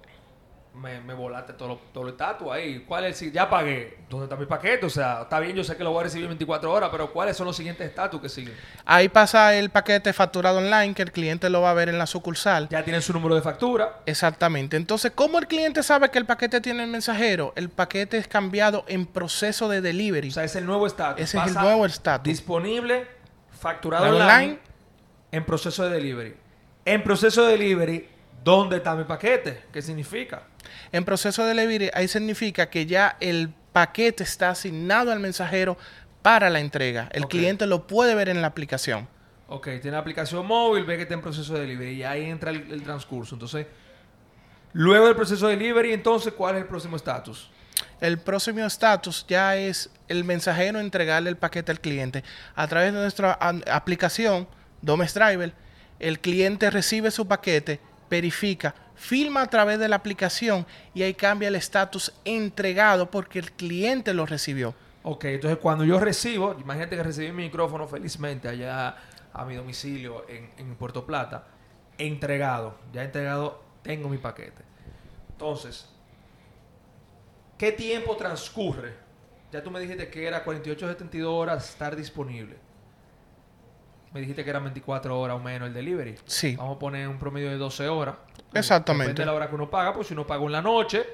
me, 0.76 1.00
me 1.00 1.14
volaste 1.14 1.54
todo 1.54 1.68
lo, 1.68 1.76
todo 1.92 2.04
el 2.04 2.10
estatus 2.10 2.48
ahí. 2.52 2.84
¿Cuál 2.86 3.06
es 3.06 3.16
si- 3.16 3.30
Ya 3.32 3.48
pagué. 3.48 3.98
¿Dónde 4.10 4.26
está 4.26 4.36
mi 4.36 4.46
paquete? 4.46 4.86
O 4.86 4.90
sea, 4.90 5.22
está 5.22 5.40
bien, 5.40 5.56
yo 5.56 5.64
sé 5.64 5.76
que 5.76 5.82
lo 5.82 5.90
voy 5.90 6.00
a 6.00 6.02
recibir 6.04 6.24
en 6.24 6.30
24 6.30 6.70
horas, 6.72 6.90
pero 6.92 7.12
¿cuáles 7.12 7.36
son 7.36 7.46
los 7.46 7.56
siguientes 7.56 7.86
estatus 7.88 8.20
que 8.20 8.28
siguen? 8.28 8.54
Ahí 8.84 9.08
pasa 9.08 9.54
el 9.56 9.70
paquete 9.70 10.12
facturado 10.12 10.58
online 10.58 10.94
que 10.94 11.02
el 11.02 11.12
cliente 11.12 11.48
lo 11.50 11.62
va 11.62 11.70
a 11.70 11.74
ver 11.74 11.88
en 11.88 11.98
la 11.98 12.06
sucursal. 12.06 12.68
Ya 12.68 12.84
tienen 12.84 13.02
su 13.02 13.12
número 13.12 13.34
de 13.34 13.42
factura. 13.42 14.00
Exactamente. 14.06 14.76
Entonces, 14.76 15.12
¿cómo 15.14 15.38
el 15.38 15.46
cliente 15.46 15.82
sabe 15.82 16.10
que 16.10 16.18
el 16.18 16.26
paquete 16.26 16.60
tiene 16.60 16.84
el 16.84 16.90
mensajero? 16.90 17.52
El 17.56 17.68
paquete 17.70 18.18
es 18.18 18.28
cambiado 18.28 18.84
en 18.86 19.06
proceso 19.06 19.68
de 19.68 19.80
delivery. 19.80 20.28
O 20.28 20.32
sea, 20.32 20.44
es 20.44 20.56
el 20.56 20.66
nuevo 20.66 20.86
estatus. 20.86 21.22
Ese 21.22 21.38
es 21.38 21.46
el 21.48 21.54
nuevo 21.54 21.86
estatus. 21.86 22.24
Disponible, 22.24 23.06
facturado 23.50 24.04
Online. 24.06 24.22
online, 24.24 24.58
en 25.32 25.44
proceso 25.44 25.84
de 25.84 25.90
delivery. 25.90 26.36
En 26.84 27.02
proceso 27.02 27.44
de 27.44 27.52
delivery, 27.52 28.08
¿dónde 28.46 28.76
está 28.76 28.94
mi 28.94 29.02
paquete? 29.02 29.64
¿Qué 29.72 29.82
significa? 29.82 30.44
En 30.92 31.04
proceso 31.04 31.42
de 31.42 31.48
delivery, 31.52 31.90
ahí 31.92 32.06
significa 32.06 32.70
que 32.70 32.86
ya 32.86 33.16
el 33.18 33.52
paquete 33.72 34.22
está 34.22 34.50
asignado 34.50 35.10
al 35.10 35.18
mensajero 35.18 35.76
para 36.22 36.48
la 36.48 36.60
entrega. 36.60 37.08
El 37.10 37.26
cliente 37.26 37.66
lo 37.66 37.88
puede 37.88 38.14
ver 38.14 38.28
en 38.28 38.40
la 38.40 38.46
aplicación. 38.46 39.08
Ok, 39.48 39.64
tiene 39.64 39.92
la 39.92 39.98
aplicación 39.98 40.46
móvil, 40.46 40.84
ve 40.84 40.94
que 40.94 41.02
está 41.02 41.14
en 41.14 41.22
proceso 41.22 41.54
de 41.54 41.62
delivery 41.62 41.94
y 41.94 42.04
ahí 42.04 42.24
entra 42.24 42.52
el, 42.52 42.70
el 42.70 42.84
transcurso. 42.84 43.34
Entonces, 43.34 43.66
luego 44.72 45.06
del 45.06 45.16
proceso 45.16 45.48
de 45.48 45.56
delivery, 45.56 45.92
entonces, 45.92 46.32
¿cuál 46.32 46.54
es 46.54 46.62
el 46.62 46.68
próximo 46.68 46.94
estatus? 46.94 47.50
El 48.00 48.18
próximo 48.18 48.64
estatus 48.64 49.26
ya 49.26 49.56
es 49.56 49.90
el 50.06 50.22
mensajero 50.22 50.78
entregarle 50.78 51.30
el 51.30 51.36
paquete 51.36 51.72
al 51.72 51.80
cliente. 51.80 52.22
A 52.54 52.68
través 52.68 52.92
de 52.92 53.00
nuestra 53.00 53.32
aplicación, 53.32 54.46
Domes 54.82 55.14
Driver, 55.14 55.52
el 55.98 56.20
cliente 56.20 56.70
recibe 56.70 57.10
su 57.10 57.26
paquete, 57.26 57.80
verifica, 58.10 58.74
filma 58.94 59.42
a 59.42 59.46
través 59.46 59.78
de 59.78 59.88
la 59.88 59.96
aplicación 59.96 60.66
y 60.94 61.02
ahí 61.02 61.14
cambia 61.14 61.48
el 61.48 61.56
estatus 61.56 62.12
entregado 62.24 63.10
porque 63.10 63.38
el 63.38 63.52
cliente 63.52 64.14
lo 64.14 64.26
recibió. 64.26 64.74
Ok, 65.02 65.24
entonces 65.26 65.58
cuando 65.58 65.84
yo 65.84 66.00
recibo, 66.00 66.56
imagínate 66.58 66.96
que 66.96 67.02
recibí 67.02 67.30
mi 67.32 67.44
micrófono 67.44 67.86
felizmente 67.86 68.48
allá 68.48 68.96
a 69.32 69.44
mi 69.44 69.54
domicilio 69.54 70.24
en, 70.28 70.50
en 70.56 70.74
Puerto 70.76 71.06
Plata, 71.06 71.46
entregado, 71.98 72.78
ya 72.92 73.04
entregado, 73.04 73.62
tengo 73.82 74.08
mi 74.08 74.18
paquete. 74.18 74.62
Entonces, 75.30 75.88
¿qué 77.58 77.70
tiempo 77.72 78.16
transcurre? 78.16 78.94
Ya 79.52 79.62
tú 79.62 79.70
me 79.70 79.78
dijiste 79.78 80.08
que 80.08 80.26
era 80.26 80.42
48 80.42 80.88
72 80.88 81.32
horas 81.32 81.70
estar 81.70 81.94
disponible. 81.94 82.56
Me 84.16 84.22
dijiste 84.22 84.44
que 84.44 84.48
eran 84.48 84.64
24 84.64 85.20
horas 85.20 85.36
o 85.36 85.40
menos 85.40 85.68
el 85.68 85.74
delivery. 85.74 86.14
Sí. 86.24 86.56
Vamos 86.56 86.76
a 86.76 86.78
poner 86.78 87.06
un 87.06 87.18
promedio 87.18 87.50
de 87.50 87.58
12 87.58 87.86
horas. 87.86 88.14
Exactamente. 88.54 89.08
Depende 89.08 89.20
de 89.20 89.26
la 89.26 89.34
hora 89.34 89.46
que 89.46 89.54
uno 89.54 89.68
paga, 89.68 89.92
pues 89.92 90.06
si 90.06 90.14
uno 90.14 90.26
paga 90.26 90.42
en 90.42 90.52
la 90.52 90.62
noche, 90.62 91.04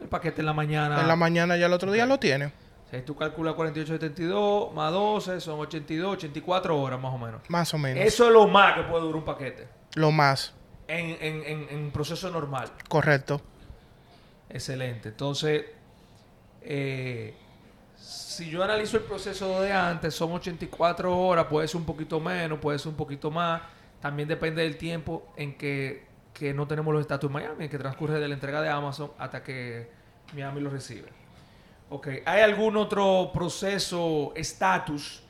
el 0.00 0.06
paquete 0.06 0.40
en 0.40 0.46
la 0.46 0.52
mañana. 0.52 1.00
En 1.00 1.08
la 1.08 1.16
mañana 1.16 1.56
ya 1.56 1.66
el 1.66 1.72
otro 1.72 1.90
día 1.90 2.06
lo 2.06 2.20
tiene. 2.20 2.52
Si 2.92 3.02
tú 3.02 3.16
calculas 3.16 3.54
48, 3.54 3.94
72 3.94 4.72
más 4.72 4.92
12, 4.92 5.40
son 5.40 5.58
82, 5.58 6.12
84 6.12 6.80
horas 6.80 7.00
más 7.00 7.12
o 7.12 7.18
menos. 7.18 7.40
Más 7.48 7.74
o 7.74 7.78
menos. 7.78 8.04
Eso 8.04 8.28
es 8.28 8.32
lo 8.32 8.46
más 8.46 8.76
que 8.76 8.82
puede 8.84 9.02
durar 9.02 9.16
un 9.16 9.24
paquete. 9.24 9.66
Lo 9.96 10.12
más. 10.12 10.54
En, 10.86 11.16
en, 11.20 11.42
en, 11.44 11.66
en 11.70 11.90
proceso 11.90 12.30
normal. 12.30 12.68
Correcto. 12.88 13.42
Excelente. 14.48 15.08
Entonces, 15.08 15.64
eh, 16.60 17.34
si 18.02 18.50
yo 18.50 18.62
analizo 18.62 18.96
el 18.96 19.04
proceso 19.04 19.60
de 19.62 19.72
antes, 19.72 20.14
son 20.14 20.32
84 20.32 21.16
horas, 21.16 21.46
puede 21.46 21.68
ser 21.68 21.76
un 21.76 21.86
poquito 21.86 22.20
menos, 22.20 22.58
puede 22.58 22.78
ser 22.78 22.88
un 22.88 22.96
poquito 22.96 23.30
más. 23.30 23.62
También 24.00 24.28
depende 24.28 24.62
del 24.62 24.76
tiempo 24.76 25.32
en 25.36 25.56
que, 25.56 26.04
que 26.34 26.52
no 26.52 26.66
tenemos 26.66 26.92
los 26.92 27.00
estatus 27.02 27.28
en 27.28 27.34
Miami, 27.34 27.64
en 27.64 27.70
que 27.70 27.78
transcurre 27.78 28.18
de 28.18 28.28
la 28.28 28.34
entrega 28.34 28.60
de 28.60 28.68
Amazon 28.68 29.12
hasta 29.18 29.42
que 29.42 29.88
Miami 30.34 30.60
lo 30.60 30.70
recibe. 30.70 31.08
Ok, 31.90 32.08
¿hay 32.24 32.40
algún 32.40 32.76
otro 32.76 33.30
proceso, 33.34 34.32
estatus 34.34 35.22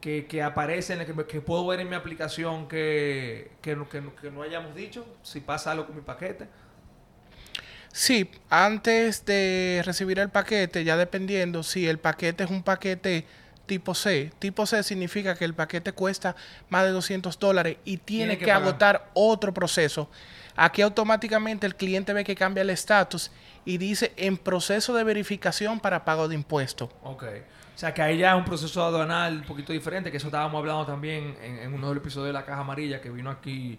que, 0.00 0.26
que 0.26 0.42
aparece, 0.42 0.92
en 0.94 1.00
el 1.00 1.06
que, 1.06 1.26
que 1.26 1.40
puedo 1.40 1.66
ver 1.66 1.80
en 1.80 1.88
mi 1.88 1.94
aplicación 1.96 2.68
que, 2.68 3.52
que, 3.62 3.74
no- 3.76 4.42
hayamos 4.42 4.74
dicho? 4.74 5.06
Si 5.22 5.40
pasa 5.40 5.72
algo 5.72 5.86
con 5.86 5.96
mi 5.96 6.02
paquete. 6.02 6.48
Sí, 7.92 8.30
antes 8.48 9.24
de 9.26 9.82
recibir 9.84 10.18
el 10.18 10.30
paquete, 10.30 10.82
ya 10.82 10.96
dependiendo 10.96 11.62
si 11.62 11.86
el 11.86 11.98
paquete 11.98 12.44
es 12.44 12.50
un 12.50 12.62
paquete 12.62 13.26
tipo 13.66 13.94
C. 13.94 14.32
Tipo 14.38 14.64
C 14.64 14.82
significa 14.82 15.34
que 15.34 15.44
el 15.44 15.54
paquete 15.54 15.92
cuesta 15.92 16.34
más 16.70 16.84
de 16.84 16.90
200 16.90 17.38
dólares 17.38 17.76
y 17.84 17.98
tiene, 17.98 18.36
Tiene 18.36 18.44
que 18.44 18.50
agotar 18.50 19.10
otro 19.12 19.52
proceso. 19.52 20.08
Aquí 20.56 20.82
automáticamente 20.82 21.66
el 21.66 21.76
cliente 21.76 22.12
ve 22.12 22.24
que 22.24 22.34
cambia 22.34 22.62
el 22.62 22.70
estatus 22.70 23.30
y 23.64 23.78
dice 23.78 24.12
en 24.16 24.38
proceso 24.38 24.94
de 24.94 25.04
verificación 25.04 25.78
para 25.78 26.04
pago 26.04 26.28
de 26.28 26.34
impuestos. 26.34 26.90
Ok. 27.02 27.24
O 27.74 27.78
sea, 27.78 27.92
que 27.94 28.02
ahí 28.02 28.18
ya 28.18 28.32
es 28.32 28.36
un 28.36 28.44
proceso 28.44 28.84
aduanal 28.84 29.38
un 29.38 29.44
poquito 29.44 29.72
diferente, 29.72 30.10
que 30.10 30.18
eso 30.18 30.28
estábamos 30.28 30.58
hablando 30.58 30.86
también 30.86 31.36
en, 31.42 31.58
en 31.58 31.74
uno 31.74 31.88
de 31.88 31.94
los 31.94 32.02
episodios 32.02 32.28
de 32.28 32.32
La 32.34 32.44
Caja 32.44 32.60
Amarilla, 32.60 33.00
que 33.00 33.10
vino 33.10 33.30
aquí 33.30 33.78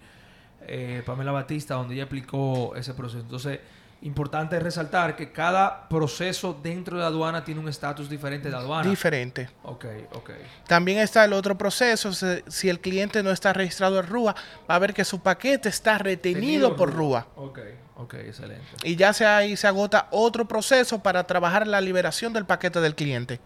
eh, 0.61 1.03
Pamela 1.05 1.31
Batista, 1.31 1.75
donde 1.75 1.93
ella 1.95 2.03
explicó 2.03 2.75
ese 2.75 2.93
proceso. 2.93 3.21
Entonces, 3.21 3.59
Importante 4.03 4.59
resaltar 4.59 5.15
que 5.15 5.31
cada 5.31 5.87
proceso 5.87 6.59
dentro 6.61 6.97
de 6.97 7.05
aduana 7.05 7.45
tiene 7.45 7.61
un 7.61 7.69
estatus 7.69 8.09
diferente 8.09 8.49
de 8.49 8.55
aduana. 8.57 8.89
Diferente. 8.89 9.49
ok, 9.63 9.85
ok. 10.11 10.29
También 10.67 10.99
está 10.99 11.23
el 11.23 11.31
otro 11.31 11.57
proceso, 11.57 12.11
si 12.11 12.69
el 12.69 12.81
cliente 12.81 13.23
no 13.23 13.31
está 13.31 13.53
registrado 13.53 14.01
en 14.01 14.07
RUA, 14.07 14.35
va 14.69 14.75
a 14.75 14.79
ver 14.79 14.93
que 14.93 15.05
su 15.05 15.21
paquete 15.21 15.69
está 15.69 15.97
retenido 15.99 16.75
por 16.75 16.93
RUA. 16.93 17.27
Ok, 17.37 17.59
ok, 17.95 18.13
excelente. 18.15 18.65
Y 18.83 18.97
ya 18.97 19.13
se 19.13 19.25
ahí 19.25 19.55
se 19.55 19.67
agota 19.67 20.09
otro 20.11 20.49
proceso 20.49 20.99
para 20.99 21.23
trabajar 21.23 21.65
la 21.65 21.79
liberación 21.79 22.33
del 22.33 22.43
paquete 22.45 22.81
del 22.81 22.95
cliente. 22.95 23.39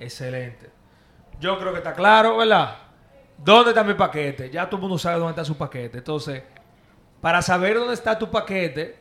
Excelente. 0.00 0.70
Yo 1.38 1.56
creo 1.60 1.70
que 1.70 1.78
está 1.78 1.94
claro, 1.94 2.38
¿verdad? 2.38 2.78
¿Dónde 3.38 3.70
está 3.70 3.84
mi 3.84 3.94
paquete? 3.94 4.50
Ya 4.50 4.66
todo 4.66 4.78
el 4.78 4.82
mundo 4.82 4.98
sabe 4.98 5.20
dónde 5.20 5.30
está 5.30 5.44
su 5.44 5.56
paquete. 5.56 5.98
Entonces, 5.98 6.42
para 7.20 7.42
saber 7.42 7.76
dónde 7.76 7.94
está 7.94 8.18
tu 8.18 8.28
paquete, 8.28 8.99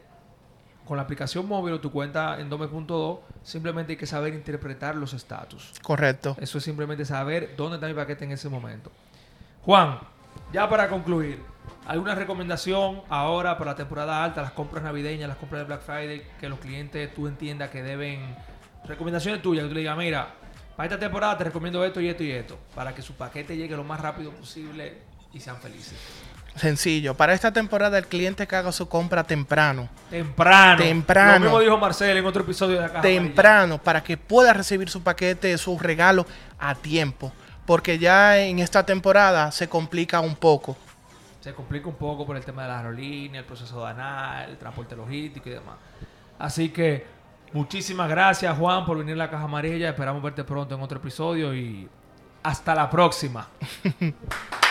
con 0.89 0.97
la 0.97 1.03
aplicación 1.03 1.47
móvil 1.47 1.75
o 1.75 1.79
tu 1.79 1.91
cuenta 1.91 2.39
en 2.39 2.49
Dome.2, 2.49 3.19
simplemente 3.43 3.91
hay 3.91 3.97
que 3.97 4.07
saber 4.07 4.33
interpretar 4.33 4.95
los 4.95 5.13
estatus. 5.13 5.73
Correcto. 5.83 6.35
Eso 6.41 6.57
es 6.57 6.63
simplemente 6.63 7.05
saber 7.05 7.53
dónde 7.55 7.75
está 7.75 7.85
mi 7.85 7.93
paquete 7.93 8.25
en 8.25 8.31
ese 8.31 8.49
momento. 8.49 8.91
Juan, 9.61 9.99
ya 10.51 10.67
para 10.67 10.89
concluir, 10.89 11.43
¿alguna 11.85 12.15
recomendación 12.15 13.03
ahora 13.07 13.55
para 13.59 13.73
la 13.73 13.77
temporada 13.77 14.23
alta, 14.23 14.41
las 14.41 14.53
compras 14.53 14.83
navideñas, 14.83 15.29
las 15.29 15.37
compras 15.37 15.61
de 15.61 15.65
Black 15.65 15.81
Friday, 15.81 16.23
que 16.39 16.49
los 16.49 16.57
clientes 16.57 17.13
tú 17.13 17.27
entiendas 17.27 17.69
que 17.69 17.83
deben... 17.83 18.35
Recomendaciones 18.85 19.43
tuyas, 19.43 19.65
que 19.65 19.69
tú 19.69 19.75
le 19.75 19.81
digas, 19.81 19.95
mira, 19.95 20.33
para 20.75 20.87
esta 20.87 20.97
temporada 20.97 21.37
te 21.37 21.43
recomiendo 21.43 21.85
esto 21.85 22.01
y 22.01 22.07
esto 22.07 22.23
y 22.23 22.31
esto, 22.31 22.57
para 22.73 22.95
que 22.95 23.03
su 23.03 23.13
paquete 23.13 23.55
llegue 23.55 23.75
lo 23.75 23.83
más 23.83 24.01
rápido 24.01 24.31
posible 24.31 24.97
y 25.33 25.39
sean 25.39 25.57
felices. 25.57 25.99
Sencillo. 26.59 27.15
Para 27.15 27.33
esta 27.33 27.53
temporada 27.53 27.97
el 27.97 28.07
cliente 28.07 28.45
que 28.45 28.55
haga 28.55 28.71
su 28.71 28.89
compra 28.89 29.23
temprano. 29.23 29.87
Temprano. 30.09 30.83
Temprano. 30.83 31.33
Lo 31.35 31.39
mismo 31.39 31.59
dijo 31.61 31.77
Marcel 31.77 32.17
en 32.17 32.25
otro 32.25 32.43
episodio 32.43 32.75
de 32.75 32.81
la 32.81 32.87
Caja 32.87 32.99
Amarilla. 32.99 33.21
temprano 33.21 33.77
para 33.77 34.03
que 34.03 34.17
pueda 34.17 34.51
recibir 34.53 34.89
su 34.89 35.01
paquete, 35.01 35.57
su 35.57 35.79
regalo 35.79 36.25
a 36.59 36.75
tiempo. 36.75 37.31
Porque 37.65 37.97
ya 37.97 38.39
en 38.39 38.59
esta 38.59 38.85
temporada 38.85 39.51
se 39.51 39.69
complica 39.69 40.19
un 40.19 40.35
poco. 40.35 40.75
se 41.39 41.53
complica 41.53 41.87
un 41.87 41.95
poco 41.95 42.25
por 42.25 42.35
el 42.35 42.43
tema 42.43 42.63
de 42.63 42.67
la 42.67 42.79
aerolínea, 42.79 43.39
el 43.39 43.45
proceso 43.47 43.79
danal, 43.79 44.49
el 44.49 44.57
transporte 44.57 44.95
logístico 44.95 45.47
y 45.47 45.53
demás. 45.53 45.75
Así 46.37 46.69
que 46.69 47.05
muchísimas 47.53 48.09
gracias 48.09 48.57
Juan 48.57 48.85
por 48.85 48.97
venir 48.97 49.13
a 49.13 49.17
la 49.17 49.29
Caja 49.29 49.45
Amarilla. 49.45 49.89
Esperamos 49.89 50.21
verte 50.21 50.43
pronto 50.43 50.75
en 50.75 50.81
otro 50.81 50.99
episodio 50.99 51.55
y 51.55 51.87
hasta 52.43 52.75
la 52.75 52.89
próxima. 52.89 53.47